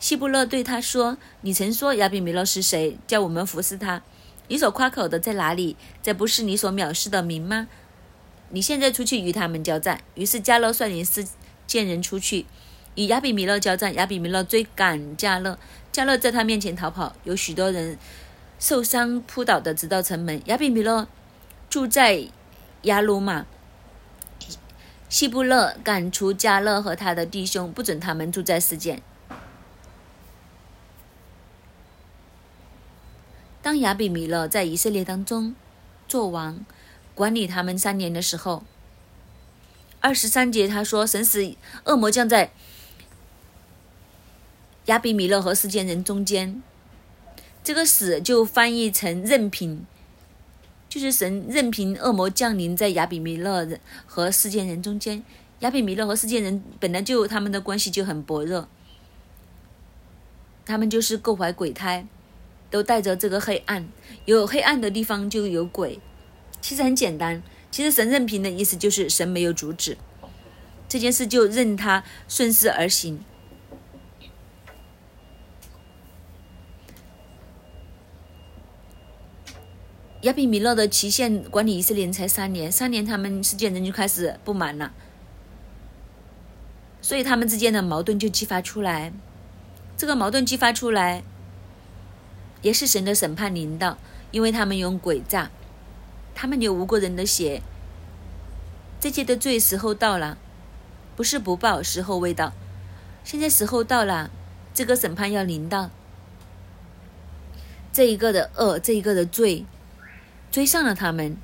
[0.00, 2.96] 希布勒对他说：“你曾说亚比米勒是谁？
[3.06, 4.02] 叫我们服侍他。
[4.46, 5.76] 你所夸口的在哪里？
[6.02, 7.66] 这不是你所藐视的名吗？
[8.50, 11.26] 你现在出去与他们交战。”于是加勒率领四
[11.66, 12.46] 见人出去
[12.94, 13.92] 与亚比米勒交战。
[13.94, 15.58] 亚比米勒追赶加勒，
[15.90, 17.98] 加勒在他面前逃跑，有许多人
[18.60, 20.40] 受伤扑倒的，直到城门。
[20.46, 21.08] 亚比米勒
[21.68, 22.28] 住在
[22.82, 23.46] 亚鲁玛。
[25.08, 29.02] 希布勒赶出加勒和他的弟兄，不准他们住在世间。
[33.68, 35.54] 当亚比米勒在以色列当中
[36.08, 36.64] 做王，
[37.14, 38.64] 管理他们三年的时候，
[40.00, 41.54] 二十三节他说：“神使
[41.84, 42.50] 恶魔降在
[44.86, 46.62] 亚比米勒和世间人中间。”
[47.62, 49.84] 这个“死”就翻译成任凭，
[50.88, 53.68] 就是神任凭恶魔降临在亚比米勒
[54.06, 55.22] 和世间人中间。
[55.58, 58.66] 亚比米勒和世间人本来就他们的关系就很薄弱，
[60.64, 62.06] 他们就是各怀鬼胎。
[62.70, 63.88] 都带着这个黑暗，
[64.24, 66.00] 有黑暗的地方就有鬼。
[66.60, 69.96] 其实很简单，其实神任凭的意思就是神没有阻止
[70.88, 73.24] 这件事，就任他顺势而行。
[80.22, 84.92] 亚比米勒的期限管理以色列人才三年，三年他们世界人就开始不满了，
[87.00, 89.12] 所以他们之间的矛盾就激发出来。
[89.96, 91.22] 这个矛盾激发出来。
[92.62, 93.98] 也是神的审判临到，
[94.30, 95.50] 因为他们用诡诈，
[96.34, 97.62] 他们流无辜人的血，
[99.00, 100.36] 这些的罪时候到了，
[101.14, 102.52] 不是不报，时候未到，
[103.22, 104.30] 现在时候到了，
[104.74, 105.90] 这个审判要临到，
[107.92, 109.64] 这一个的恶，这一个的罪，
[110.50, 111.36] 追上了他们，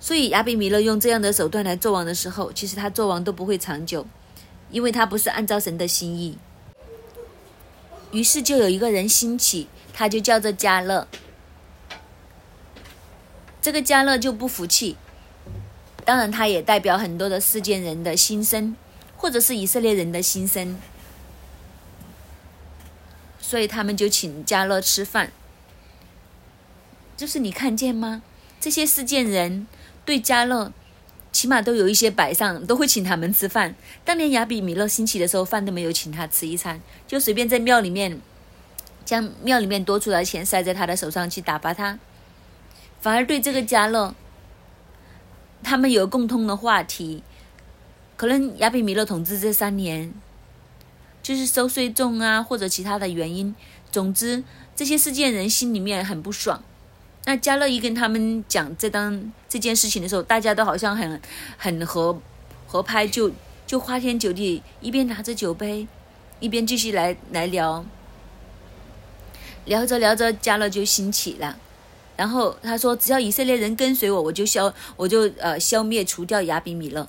[0.00, 4.04] 所以亚比米勒用这样的手段来做王的时候，其实他做王都不会长久，
[4.70, 6.36] 因为他不是按照神的心意，
[8.10, 9.68] 于是就有一个人兴起。
[9.98, 11.08] 他就叫做加勒，
[13.62, 14.94] 这个加勒就不服气，
[16.04, 18.76] 当然他也代表很多的世间人的心声，
[19.16, 20.78] 或者是以色列人的心声，
[23.40, 25.32] 所以他们就请加勒吃饭。
[27.16, 28.20] 就是你看见吗？
[28.60, 29.66] 这些世间人
[30.04, 30.70] 对加勒
[31.32, 33.74] 起码都有一些摆上，都会请他们吃饭。
[34.04, 38.20] 当年亚比米勒兴起的时候，饭都没有请他吃一餐，就随便在庙里面。
[39.06, 41.98] 将庙里面多出来的钱塞在他的手上去打发他，
[43.00, 44.14] 反而对这个加乐，
[45.62, 47.22] 他们有共通的话题。
[48.16, 50.12] 可能亚比米勒统治这三年，
[51.22, 53.54] 就是收税重啊，或者其他的原因。
[53.92, 54.42] 总之，
[54.74, 56.62] 这些事件人心里面很不爽。
[57.26, 61.20] 那加勒一跟他们讲这当这件事情的时候，大家都好像很
[61.58, 62.20] 很合
[62.66, 63.30] 合拍，就
[63.66, 65.86] 就花天酒地，一边拿着酒杯，
[66.40, 67.84] 一边继续来来聊。
[69.66, 71.58] 聊着聊着，加勒就兴起了，
[72.16, 77.08] 然后他说：“只要以色列人跟随我，我就消，我就呃消灭除掉亚比米勒。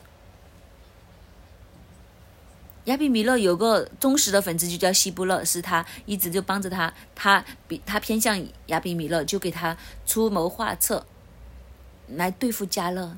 [2.86, 11.06] 亚比米勒有个忠实的粉丝，就叫希布勒，是他一直就帮着他，他比他偏向亚比米勒，就给他出谋划策
[12.08, 13.17] 来对付加勒。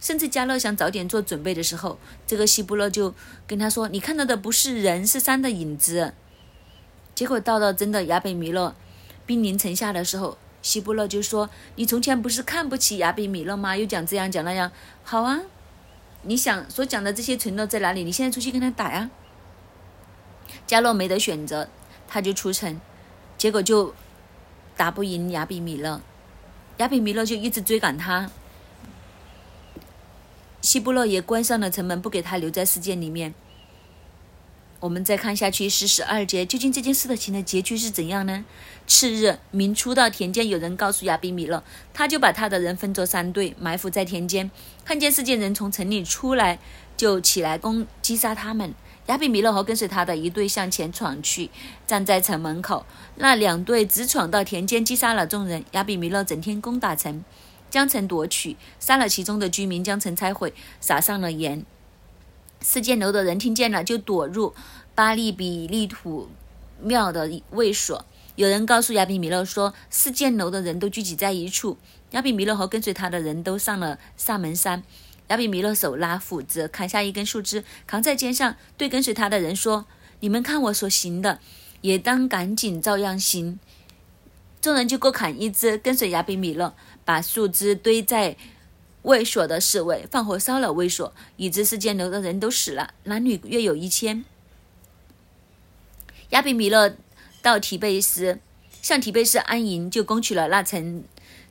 [0.00, 3.12] 甚至加勒想早点做准备的时候，这个希布勒就
[3.46, 6.14] 跟他说：‘你看到的不是人，是山的影子。’”
[7.18, 8.76] 结果到了真的亚比米勒
[9.26, 13.76] 兵临城下的时候，希布勒就说：“你从前不是看不起亚比米勒吗？
[13.76, 14.70] 又讲这样讲那样。
[15.02, 15.40] 好啊，
[16.22, 18.04] 你想所讲的这些承诺在哪里？
[18.04, 19.10] 你现在出去跟他打呀。”
[20.64, 21.68] 加洛没得选择，
[22.06, 22.80] 他就出城，
[23.36, 23.92] 结果就
[24.76, 26.00] 打不赢亚比米勒，
[26.76, 28.30] 亚比米勒就一直追赶他。
[30.60, 33.34] 希布勒也关上了城门，不给他留在世界里面。
[34.80, 38.44] 我们再看下去是十二节，究竟这件事的情的结局是怎样呢？
[38.86, 41.62] 次日，明初到田间，有人告诉亚比米勒，
[41.92, 44.48] 他就把他的人分作三队，埋伏在田间。
[44.84, 46.60] 看见世界人从城里出来，
[46.96, 48.72] 就起来攻击杀他们。
[49.06, 51.50] 亚比米勒和跟随他的一队向前闯去，
[51.86, 52.86] 站在城门口。
[53.16, 55.64] 那两队直闯到田间，击杀了众人。
[55.72, 57.24] 亚比米勒整天攻打城，
[57.68, 61.64] 将城夺取，杀了其中的居民，将城拆毁，撒上了盐。
[62.60, 64.54] 四箭楼的人听见了，就躲入
[64.94, 66.28] 巴利比利土
[66.80, 68.04] 庙的卫所。
[68.36, 71.76] 有人告诉亚比米勒说，四箭楼的人都聚集在一处。
[72.12, 74.82] 亚比米勒和跟随他的人都上了萨门山。
[75.28, 79.84] 亚比米勒手拉斧子，砍下一根树枝，扛在肩上，对跟随他的人说
[80.20, 81.38] ：“你们看我所行的，
[81.82, 83.58] 也当赶紧照样行。”
[84.62, 88.36] 众人就各砍一支，跟随亚比米勒，把树枝堆在
[89.02, 94.24] 卫所的侍卫，放火烧了卫所，以致四箭楼的人都死了，男女约有一千。
[96.30, 96.94] 亚比米勒
[97.40, 98.38] 到提贝斯，
[98.82, 101.04] 向提贝斯安营，就攻取了那城。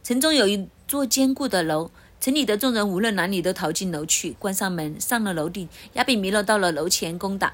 [0.03, 1.89] 城中有一座坚固的楼，
[2.19, 5.67] 城里的众人无论哪里都逃进楼去，关上门，上了楼顶。
[5.93, 7.53] 亚比米勒到了楼前攻打，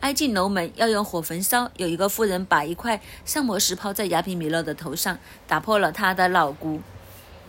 [0.00, 1.70] 挨进楼门，要用火焚烧。
[1.76, 6.80] 有一个妇人把一块上磨石抛在亚比米勒的头上，打破了他的脑骨。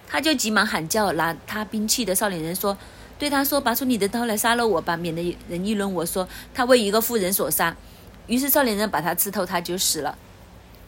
[0.08, 2.76] 他就急忙喊叫，拿他兵器的少年人说
[3.20, 7.76] ：“对他说，拔出你的刀来杀了我吧，免得人议论我说他为一个妇人所杀。”
[8.26, 10.18] 于是少年人把他刺透，他就死了。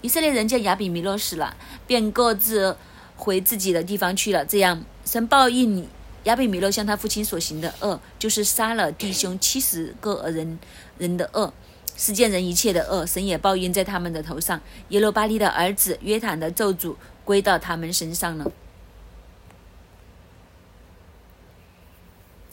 [0.02, 1.56] 以色列人见亚比米勒死了，
[1.86, 2.78] 便各自。
[3.22, 4.46] 回自己的地方去了。
[4.46, 5.86] 这样，神报应
[6.24, 10.58] 亚比米勒向他父亲所行的恶，就是杀了弟兄七十个人
[10.98, 11.54] 人的恶，
[11.98, 14.62] 世间人一切的恶，神也报应在他们的头上。
[14.88, 16.96] 耶罗巴利的儿子约坦的咒诅
[17.26, 18.50] 归到他们身上了。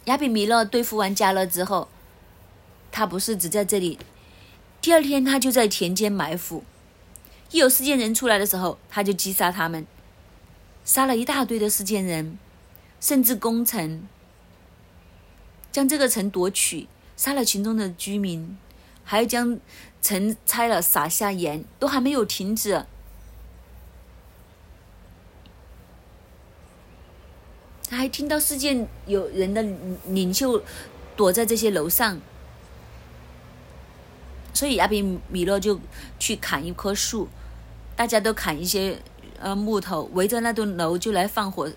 [0.06, 1.88] 亚比米勒对付完加勒之后，
[2.90, 3.98] 他不是只在这里，
[4.80, 6.64] 第二天他就在田间埋伏，
[7.50, 9.86] 一有世件人出来的时候，他就击杀他们。
[10.84, 12.38] 杀了一大堆的世件人，
[13.00, 14.06] 甚至攻城，
[15.72, 16.86] 将这个城夺取，
[17.16, 18.56] 杀了群中的居民，
[19.02, 19.58] 还将
[20.00, 22.86] 城拆了，撒下盐，都还没有停止。
[27.88, 29.62] 他还听到世界有人的
[30.06, 30.62] 领袖
[31.16, 32.20] 躲在这些楼上，
[34.52, 35.80] 所以亚比米勒就
[36.18, 37.28] 去砍一棵树，
[37.94, 39.00] 大家都砍一些。
[39.38, 41.70] 呃，木头围着那栋楼就来放火，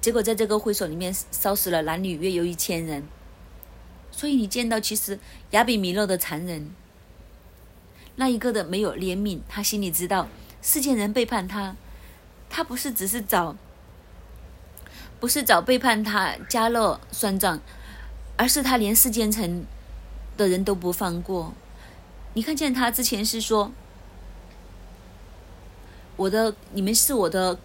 [0.00, 3.06] 结果在这个会所里面烧死了男女约有一千人。
[4.10, 5.18] 所以你见到其实
[5.50, 6.70] 亚比米勒的残忍，
[8.16, 10.26] 那一个的没有怜悯，他心里知道
[10.62, 11.76] 世界人背叛他，
[12.48, 13.54] 他不是只是找，
[15.22, 17.60] 不是找背叛他加勒算账，
[18.36, 19.64] 而是他连世间城
[20.36, 21.54] 的人都不放过。
[22.34, 23.70] 你看见他之前是说。
[26.16, 27.56] 我的，你们是我的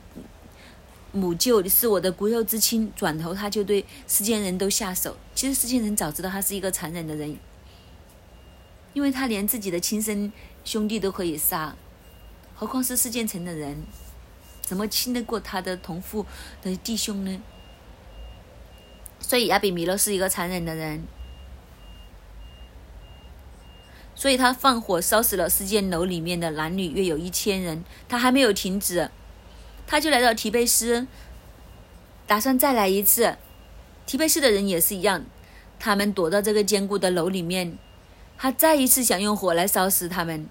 [1.12, 2.92] 母舅，是我的骨肉之亲。
[2.96, 5.18] 转头他就对世间人都下手。
[5.34, 7.38] 其实世间人早知道他是一个残忍的人，
[8.94, 10.32] 因为他连自己的亲生
[10.64, 11.76] 兄弟都可以杀，
[12.54, 13.84] 何况是世间城的人，
[14.68, 16.26] 怎么亲得过他的同父
[16.62, 17.42] 的弟兄呢？
[19.18, 21.06] 所以亚比米勒是一个残忍的人。
[24.14, 29.10] 所以他放火烧死了四间楼里面的男女约有一千人，他还没有停止，
[29.88, 31.08] 他就来到提贝斯，
[32.26, 33.38] 打算再来一次。
[34.06, 35.24] 提贝斯的人也是一样，
[35.80, 37.78] 他们躲到这个坚固的楼里面，
[38.38, 40.50] 他再一次想用火来烧死他们，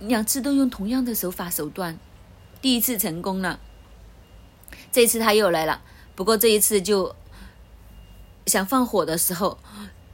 [0.00, 1.98] 两次都用同样的手法手段，
[2.60, 3.60] 第一次成功了，
[4.90, 5.82] 这一次他又来了，
[6.14, 7.14] 不过这一次就
[8.46, 9.58] 想放火的时候。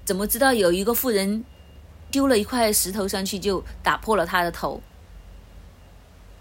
[0.04, 1.44] 怎么知道有一个妇人
[2.12, 4.80] 丢了一块石头上去，就打破了他的头？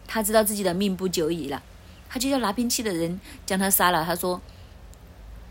[0.05, 1.63] 他知道自己的命不久矣了，
[2.07, 4.05] 他就要拿兵器的人将他杀了。
[4.05, 4.39] 他说：“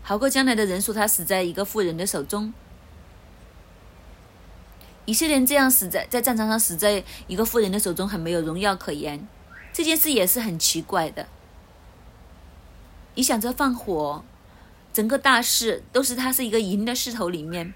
[0.01, 2.53] 好过将来的人说他死在一个妇人的手中。”
[5.05, 9.27] 以色列人这样死在在战场上死在一个妇人的手中，很没有荣耀可言。
[9.71, 11.27] 这件事也是很奇怪的。
[13.15, 14.23] 你想着放火，
[14.93, 17.73] 整个大事都是他是一个赢的势头里面。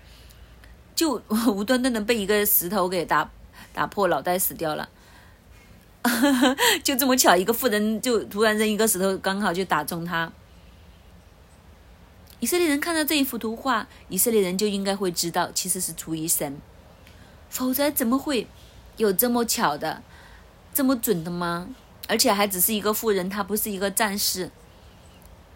[0.96, 3.32] 就无端端的被一个石头给打
[3.72, 4.90] 打破脑袋死掉了，
[6.84, 10.30] 就这么巧，一个妇人就突然扔一个石头，刚好就打中他。
[12.42, 16.60] 以色列人看到这一幅图画，以色列人就应该会知道，其实是出于神，
[17.50, 18.48] 否则怎么会
[18.98, 20.02] 有这么巧的、
[20.74, 21.68] 这么准的吗？
[22.08, 24.50] 而且还只是一个妇人，他不是一个战士，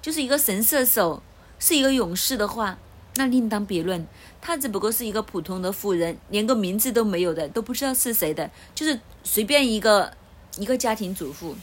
[0.01, 1.23] 就是一个神射手，
[1.57, 2.77] 是一个勇士的话。
[3.15, 4.07] 那另当别论，
[4.41, 10.11] 她只不过是一个普通的妇人，连个名字都没有的，都不知道是谁的，就是随便一个
[10.57, 11.55] 一个家庭主妇，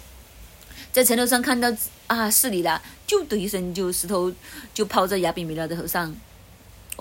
[0.93, 1.69] 在城楼上看到
[2.07, 4.33] 啊是你的，就的一声就石头
[4.73, 6.15] 就抛在亚比米勒的头上。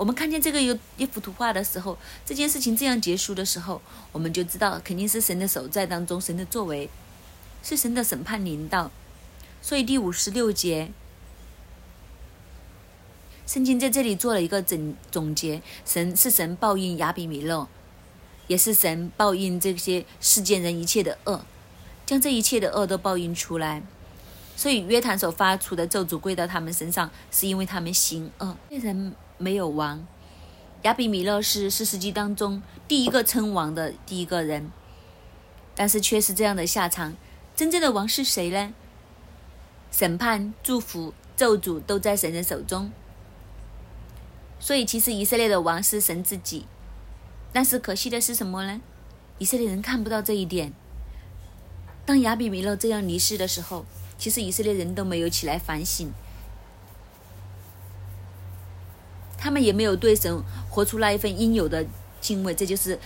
[0.00, 3.82] 我们看见这个有一幅图画的时候，这件事情这样结束的时候，
[4.12, 6.88] 我们就知道肯定是神的手在当中，神的作为
[7.62, 8.90] 是神的审判临到。
[9.60, 10.90] 所以第五十六节。
[13.46, 17.68] 圣经在这里做了一个总总结，神是神报应亚比米勒，
[18.46, 21.44] 也是神报应这些世间人一切的恶，
[22.06, 23.82] 将这一切的恶都报应出来。
[24.56, 28.56] 所以约坦所发出的咒诅归到他们身上，是因为他们行恶。
[28.70, 30.06] 这人没有王，
[30.82, 34.70] 亚比米勒是四世纪当中第一个称王的第一个人，
[35.74, 37.16] 但是却是这样的下场。
[37.56, 38.74] 真正的王是谁呢？
[39.90, 42.92] 审判、祝福、咒诅都在神的手中。
[44.58, 46.66] 所以，其实以色列的王是神自己。
[47.50, 48.82] 但是可惜的是什么呢？
[49.38, 50.74] 以色列人看不到这一点。
[52.04, 53.86] 当亚比米勒这样离世的时候，
[54.18, 56.12] 其实以色列人都没有起来反省，
[59.40, 61.84] 他们也没有对神活出那一份应有的
[62.20, 62.54] 敬畏。
[62.54, 62.98] 这就是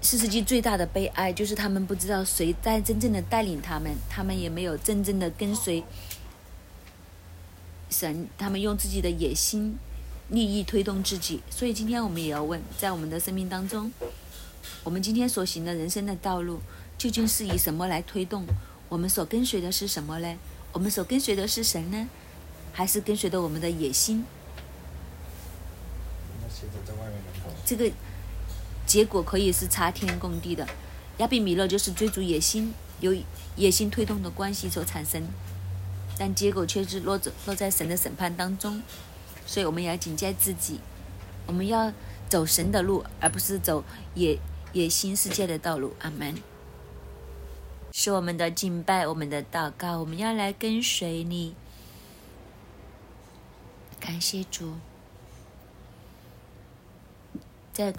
[0.00, 5.84] 四世纪最大的悲哀，就是他们不知道谁在真正的带领他们，他们也没有真正的跟随
[7.90, 9.76] 神，他们用自己的野心。
[10.30, 13.90] 利益推动自己，所以今天我们也要问，在我们的生命当中，
[14.84, 16.60] 我们今天所行的人生的道路，
[16.98, 18.44] 究竟是以什么来推动？
[18.90, 20.36] 我们所跟随的是什么呢？
[20.74, 22.06] 我们所跟随的是神呢，
[22.74, 24.22] 还是跟随的我们的野心？
[27.64, 27.90] 这个
[28.86, 30.66] 结果可以是差天共地的。
[31.18, 33.14] 亚比米勒就是追逐野心，由
[33.56, 35.26] 野心推动的关系所产生，
[36.16, 38.82] 但结果却是落着落在神的审判当中。
[39.46, 40.80] 所以我们也要警戒自己，
[41.46, 41.92] 我们要
[42.28, 43.82] 走神的路，而不是走
[44.14, 44.38] 野
[44.72, 45.94] 野心世界的道路。
[46.00, 46.34] 阿门。
[47.90, 51.54] 是我们的敬拜，我们的祷告，我们要来跟随你。
[53.98, 54.74] 感谢主。
[57.78, 57.94] 在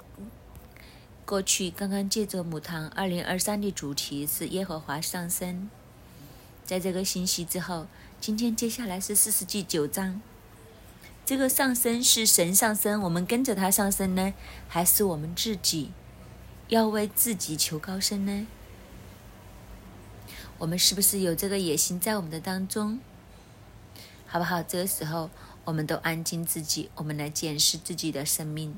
[1.25, 5.69] 过去，刚刚借着母堂二零二三的主题是耶和华上升。
[6.65, 7.88] 在这个信息之后，
[8.19, 10.21] 今天接下来是四世纪九章。
[11.25, 14.34] 这个上升是神上升，我们跟着他上升呢，
[14.67, 15.91] 还是我们自己
[16.67, 18.47] 要为自己求高升呢？
[20.57, 22.99] 我们是不是有这个野心在我们的当中？
[24.27, 24.61] 好不好？
[24.61, 25.30] 这个时候，
[25.63, 28.75] 我们都安静自己，我们来检视自己的生命，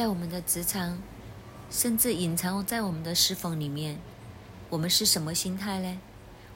[0.00, 0.98] 在我们的职场。
[1.70, 4.00] 甚至隐藏在我们的侍奉里面，
[4.70, 6.00] 我们是什么心态呢？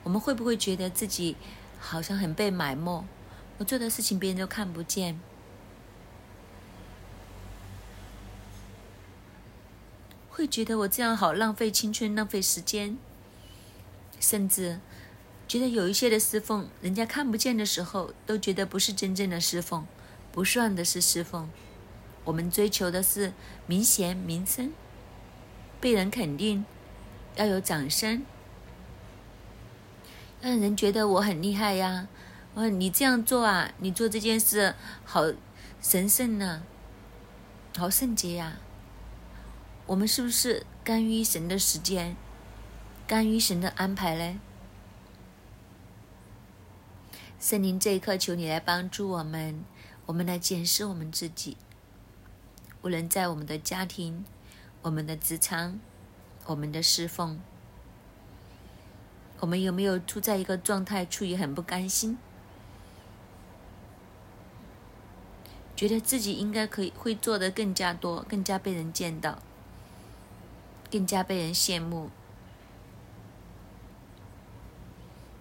[0.02, 1.36] 我们会不会觉得自己
[1.78, 3.04] 好像很被埋没？
[3.58, 5.20] 我做的事情别人都看不见，
[10.30, 12.98] 会觉得我这样好浪费青春、浪费时间，
[14.18, 14.80] 甚至
[15.46, 19.86] 觉得有一些的侍奉，人家看不见的时候，都觉得不是真正的侍奉，
[20.32, 21.48] 不算的是侍奉。
[22.24, 23.32] 我们追求的是
[23.66, 24.72] 名衔、名声。
[25.80, 26.64] 被人肯定，
[27.36, 28.24] 要有掌声，
[30.40, 32.08] 让人觉得我很厉害呀！
[32.54, 35.24] 我你这样做啊，你做这件事好
[35.82, 36.62] 神圣呢，
[37.76, 38.58] 好圣洁呀！
[39.86, 42.16] 我们是不是甘于神的时间，
[43.06, 44.38] 甘于神的安排嘞？
[47.38, 49.62] 圣灵这一刻，求你来帮助我们，
[50.06, 51.58] 我们来检视我们自己，
[52.84, 54.24] 无论在我们的家庭。
[54.82, 55.80] 我们的职场，
[56.44, 57.40] 我们的侍奉，
[59.40, 62.18] 我们有没有处在一个状态，处于很不甘心，
[65.74, 69.38] 觉得自己应该可以会做的更加多，更加被人见到，
[70.90, 72.10] 更加被人羡慕，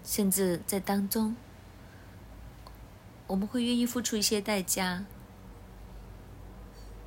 [0.05, 1.35] 甚至在当中，
[3.27, 5.03] 我们会愿意付出一些代价，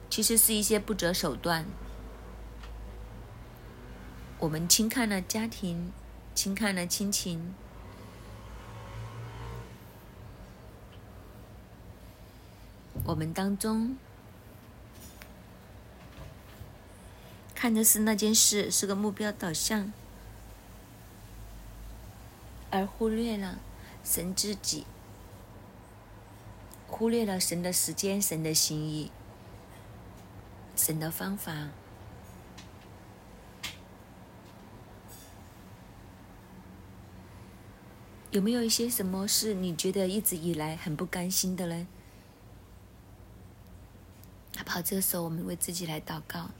[0.08, 1.66] 其实是一些不择手段。
[4.38, 5.92] 我们轻看了家庭，
[6.34, 7.54] 轻看了亲情，
[13.04, 13.96] 我们当中
[17.54, 19.92] 看的是那件事是个目标导向，
[22.70, 23.58] 而忽略了
[24.04, 24.84] 神自己，
[26.86, 29.10] 忽略了神的时间、神的心意、
[30.76, 31.68] 神的方法。
[38.30, 41.86] 有没有一些什么事你觉得一直以来很不甘心的呢？
[44.58, 44.82] 好不好？
[44.82, 46.50] 这个时候，我们为自己来祷告。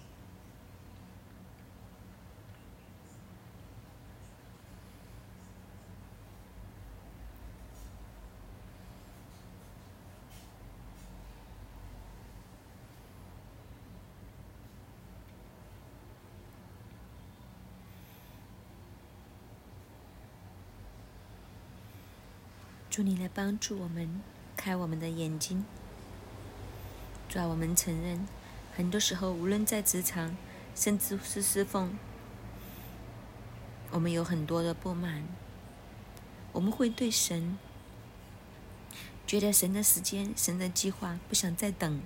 [22.97, 24.23] 祝你来帮助我们，
[24.57, 25.67] 开我们的眼睛。
[27.29, 28.27] 主啊，我们承认，
[28.75, 30.35] 很多时候无论在职场，
[30.75, 31.95] 甚至是侍奉，
[33.91, 35.25] 我们有很多的不满。
[36.53, 37.59] 我们会对神
[39.27, 42.01] 觉得神的时间、神的计划不想再等，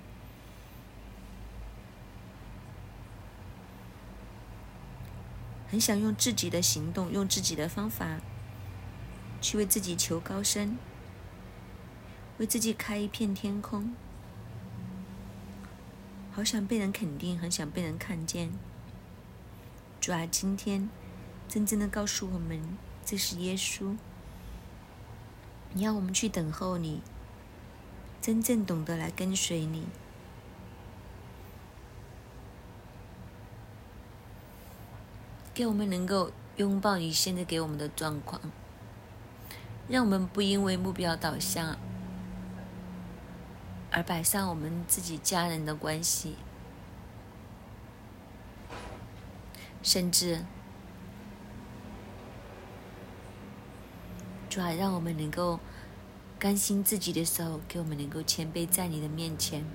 [5.69, 8.19] 很想用自己的行动、用自己的方法
[9.41, 10.77] 去为自己求高升，
[12.37, 13.93] 为自己开一片天空，
[16.31, 18.51] 好想被人肯定，很想被人看见。
[19.99, 20.89] 主啊，今天
[21.47, 23.97] 真正的告诉我们，这是耶稣。
[25.73, 27.01] 你要我们去等候你，
[28.21, 29.87] 真正懂得来跟随你，
[35.53, 38.41] 给我们能够拥抱你现在给我们的状况，
[39.91, 41.75] 让我们不因为目标导向
[43.91, 46.37] 而摆上我们自己家人的关系，
[49.83, 50.45] 甚至。
[54.49, 55.59] 主啊，让我们能够
[56.39, 59.65] 甘心自己的时候，给我们能够谦卑在你的面前。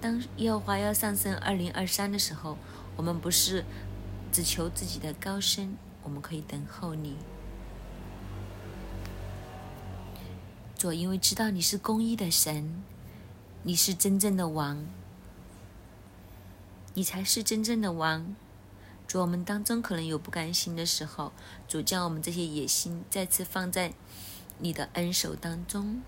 [0.00, 2.58] 当耶和华要上升二零二三的时候，
[2.96, 3.64] 我们不是
[4.32, 7.16] 只求自己的高升，我们可以等候你。
[10.76, 12.82] 主，因为知道你是公义的神，
[13.62, 14.84] 你是真正的王，
[16.92, 18.36] 你才是真正的王。
[19.08, 21.32] 主，我们当中可能有不甘心的时候，
[21.66, 23.94] 主将我们这些野心再次放在
[24.58, 26.02] 你的恩手当中。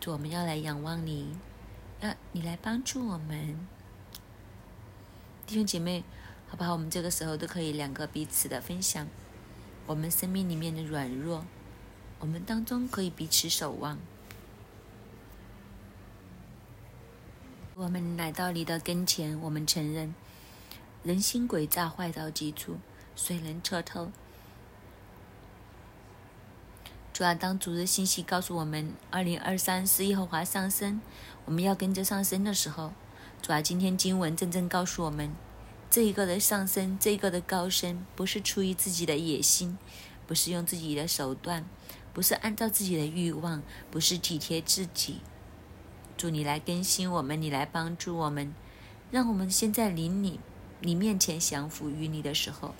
[0.00, 1.36] 主，我们要来仰望你，
[2.00, 3.56] 要你来帮助我们，
[5.46, 6.02] 弟兄姐妹，
[6.48, 6.72] 好不好？
[6.72, 9.06] 我们这个时候都可以两个彼此的分享，
[9.86, 11.44] 我们生命里面的软弱，
[12.18, 13.98] 我们当中可以彼此守望。
[17.74, 20.14] 我们来到你的跟前，我们承认。
[21.02, 22.78] 人心诡诈，坏到极处，
[23.14, 24.10] 谁能彻透？
[27.12, 31.00] 主要当主日信息告诉我们，二零二三是耶和华上升，
[31.44, 32.92] 我们要跟着上升的时候，
[33.40, 35.30] 主要今天经文真正告诉我们，
[35.90, 39.78] 这一个的上升，这一个的高升，不是出于自己的野心，
[40.26, 41.64] 不是用自己的手段，
[42.16, 45.20] 不是按照自己的欲望，不是体贴自己。
[46.16, 48.54] 主，你来更新我们，你来帮助我们，
[49.10, 50.40] 让我们现在临你。
[50.80, 52.74] 你面前降服于你的时候，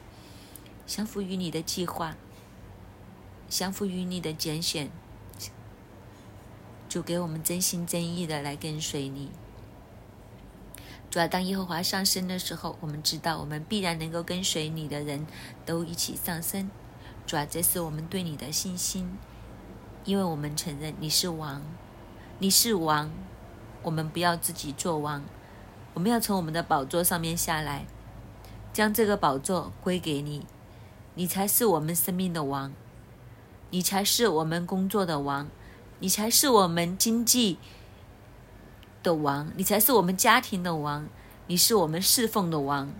[0.87, 2.17] 降服于你的计划，
[3.47, 4.91] 降服于你的拣选，
[6.89, 9.31] 就给我们真心真意的来跟随你。
[11.11, 15.27] 主要当耶和华上升的时候，我们知道我们必然能够跟随你的人
[15.67, 16.71] 都一起上升。
[17.27, 19.19] 主要这是我们对你的信心，
[20.05, 21.61] 因为我们承认你是王，
[22.39, 23.11] 你是王，
[23.83, 25.25] 我们不要自己做王。
[25.95, 27.87] 我们要从我们的宝座上面下来，
[28.73, 30.47] 将这个宝座归给你，
[31.15, 32.73] 你才是我们生命的王，
[33.71, 35.49] 你才是我们工作的王，
[35.99, 37.59] 你才是我们经济
[39.03, 41.09] 的王，你才是我们家庭的王，
[41.49, 42.93] 你是我们侍奉的王，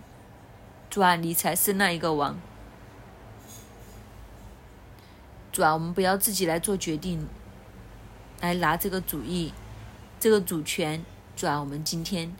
[0.89, 2.37] 主啊，你才是那一个王。
[5.57, 7.27] 主啊，我们不要自己来做决定，
[8.41, 9.51] 来拿这个主意，
[10.19, 11.03] 这个主权。
[11.35, 12.31] 主啊，我们今天。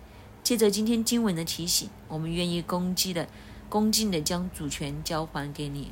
[0.44, 3.28] 借着今天经文的提醒，我们愿意恭敬的、
[3.70, 5.92] 恭敬的将主权交还给你，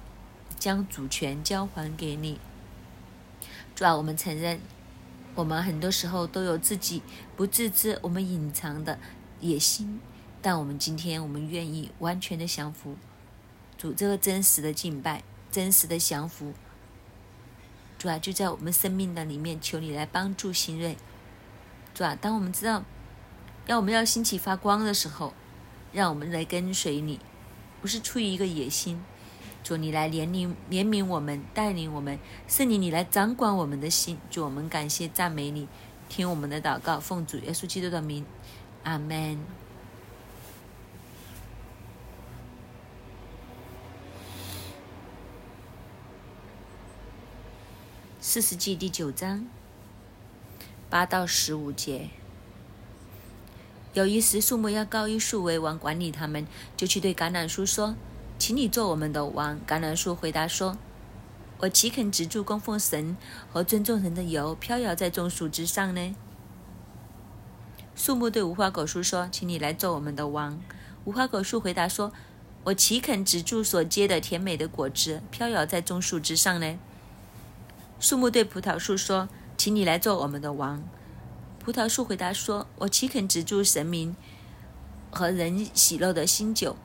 [0.60, 2.40] 将主权交还给你。
[3.74, 4.62] 主啊，我们承认，
[5.34, 7.02] 我们很多时候都有自己
[7.36, 9.00] 不自知、我们隐藏的
[9.42, 10.00] 野心，
[10.44, 12.96] 但我们今天，我们愿意完全的降服
[13.80, 16.54] 主，这个真实的敬拜、真实的降服。
[18.06, 20.96] 主啊，就在我们生命的里面，求你来帮助新锐。
[21.96, 22.84] 主啊，当我们知道。
[23.66, 25.34] 要我们要兴起发光的时候，
[25.92, 27.20] 让我们来跟随你，
[27.82, 29.04] 不是出于一个野心。
[29.64, 34.20] 主，你来怜悯怜悯我们，带领我们，是你，你来掌管我们的心。
[34.30, 35.68] 主，我们感谢赞美你，
[36.08, 38.24] 听我们的祷告，奉主耶稣基督的名，
[38.84, 39.65] 阿门。
[48.28, 49.46] 四十记第九章
[50.90, 52.10] 八到十五节。
[53.94, 57.96] 有一时，树木要高一树为王管理他们，就去对橄榄树说
[58.40, 60.76] ：“请你做我们的王。”橄榄树回答说
[61.62, 63.16] ：“我岂肯止住供奉神
[63.54, 66.16] 和尊重人的油飘摇在众树之上呢？”
[67.96, 70.60] 树木对无花果树说：“请你来做我们的王。”
[71.06, 72.12] 无花果树回答说
[72.66, 76.80] ：“我岂肯止住所结的甜美的果子飘摇在众树之上呢？”
[78.06, 79.28] 树木对葡萄树说
[79.58, 80.84] ：“请你来做我们的王。”
[81.58, 84.16] 葡萄树回答说：“我岂肯止住神明
[85.10, 86.78] 和人喜乐的新酒，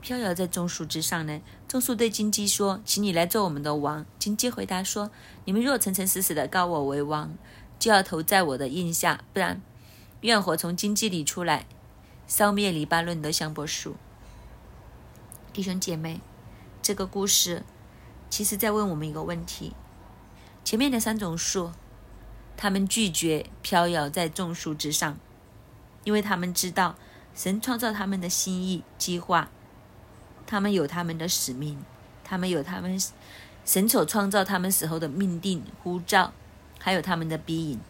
[0.00, 5.10] 飘摇在众树之上呢？”众树对金鸡说：“请你来做我们的王。”金鸡回答说
[5.44, 7.36] ：“你们若诚诚实实的告我为王，
[7.78, 9.60] 就要投在我的印下；不然，
[10.22, 11.66] 愿火从金鸡里出来，
[12.26, 13.96] 烧灭黎巴嫩的香柏树。”
[15.52, 16.22] 弟兄姐妹，
[16.80, 17.62] 这个故事
[18.30, 19.74] 其实在问我们一个问题：
[20.64, 21.72] 前面的三种树。
[22.56, 25.18] 他们拒绝飘摇在众树之上，
[26.04, 26.94] 因为他们知道
[27.34, 29.50] 神创造他们的心意计划，
[30.46, 31.82] 他们有他们的使命，
[32.22, 32.96] 他们有他们
[33.64, 36.32] 神所创造他们时候的命定呼召，
[36.78, 37.80] 还有他们的逼引，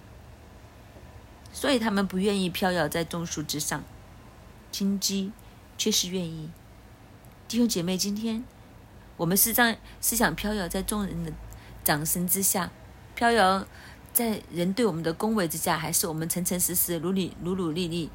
[1.53, 3.85] 所以他们不愿意飘摇在众树之上。
[4.73, 5.31] 金鸡
[5.77, 6.49] 却是愿意。
[7.47, 8.43] 弟兄姐妹，今天
[9.19, 11.31] 我们是在是想飘摇在众人的
[11.85, 12.73] 掌声之下，
[13.15, 13.67] 飘摇。
[14.13, 18.11] 在人对我们的恭维之下，还是我们诚诚实实、努力、努努力力，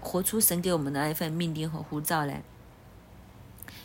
[0.00, 2.42] 活出神给我们的那一份命定和呼召来。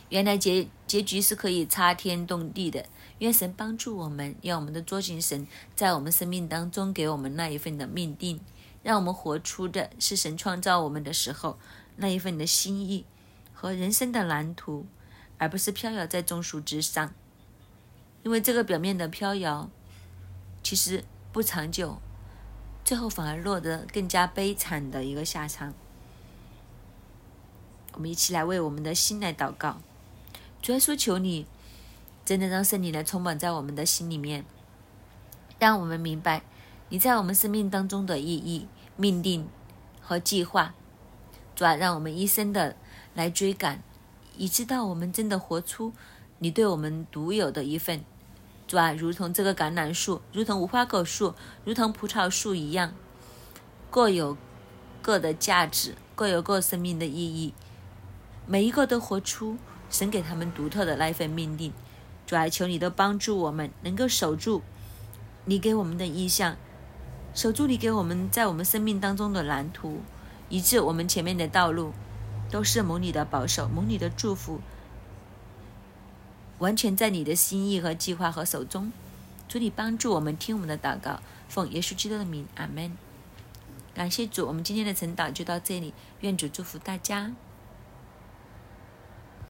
[0.08, 2.86] 原来结结局是可以差天动地的。
[3.18, 8.40] 愿神帮助我们，让我们的捉紧神在我们生命当中给我们那一份的命定，
[8.82, 11.58] 让我们活出的是神创造我们的时候
[11.96, 13.04] 那一份的心意
[13.52, 14.86] 和人生的蓝图，
[15.36, 17.12] 而不是飘摇在众树之上。
[18.22, 19.68] 因为这个表面的飘摇。
[20.62, 21.02] 其实
[21.32, 22.02] 不长久，
[22.84, 25.72] 最后反而落得更加悲惨的一个下场。
[27.94, 29.80] 我们一起来为我们的心来祷告，
[30.60, 31.46] 主耶稣，求你
[32.26, 34.44] 真的让圣灵来充满在我们的心里面，
[35.58, 36.42] 让我们明白
[36.90, 39.48] 你在我们生命当中的意义、命定
[40.02, 40.74] 和计划。
[41.56, 42.76] 主啊，让我们一生的
[43.14, 43.82] 来追赶，
[44.36, 45.94] 以知道我们真的活出
[46.38, 48.04] 你对我们独有的一份。
[48.70, 52.94] 主啊，如同这个橄榄树，如同无花果树，如同葡萄树一样，
[53.90, 54.36] 各有
[55.02, 57.52] 各的价值，各有各生命的意义。
[58.46, 59.58] 每一个都活出
[59.90, 61.72] 神给他们独特的那一份命令。
[62.28, 64.62] 主啊，求你都帮助我们，能够守住
[65.46, 66.56] 你给我们的意向，
[67.34, 70.00] 守住你给我们在我们生命当中的蓝图，
[70.48, 71.92] 以致我们前面的道路
[72.52, 74.60] 都是蒙你的保守，蒙你的祝福。
[76.60, 78.92] 完全在你的心意和计划和手中，
[79.48, 82.96] 主你帮助我们听我们的祷告，奉耶稣基督的名，阿门。
[83.94, 87.32] 感谢主，我们今天的晨祷就到这里，愿主祝福大家。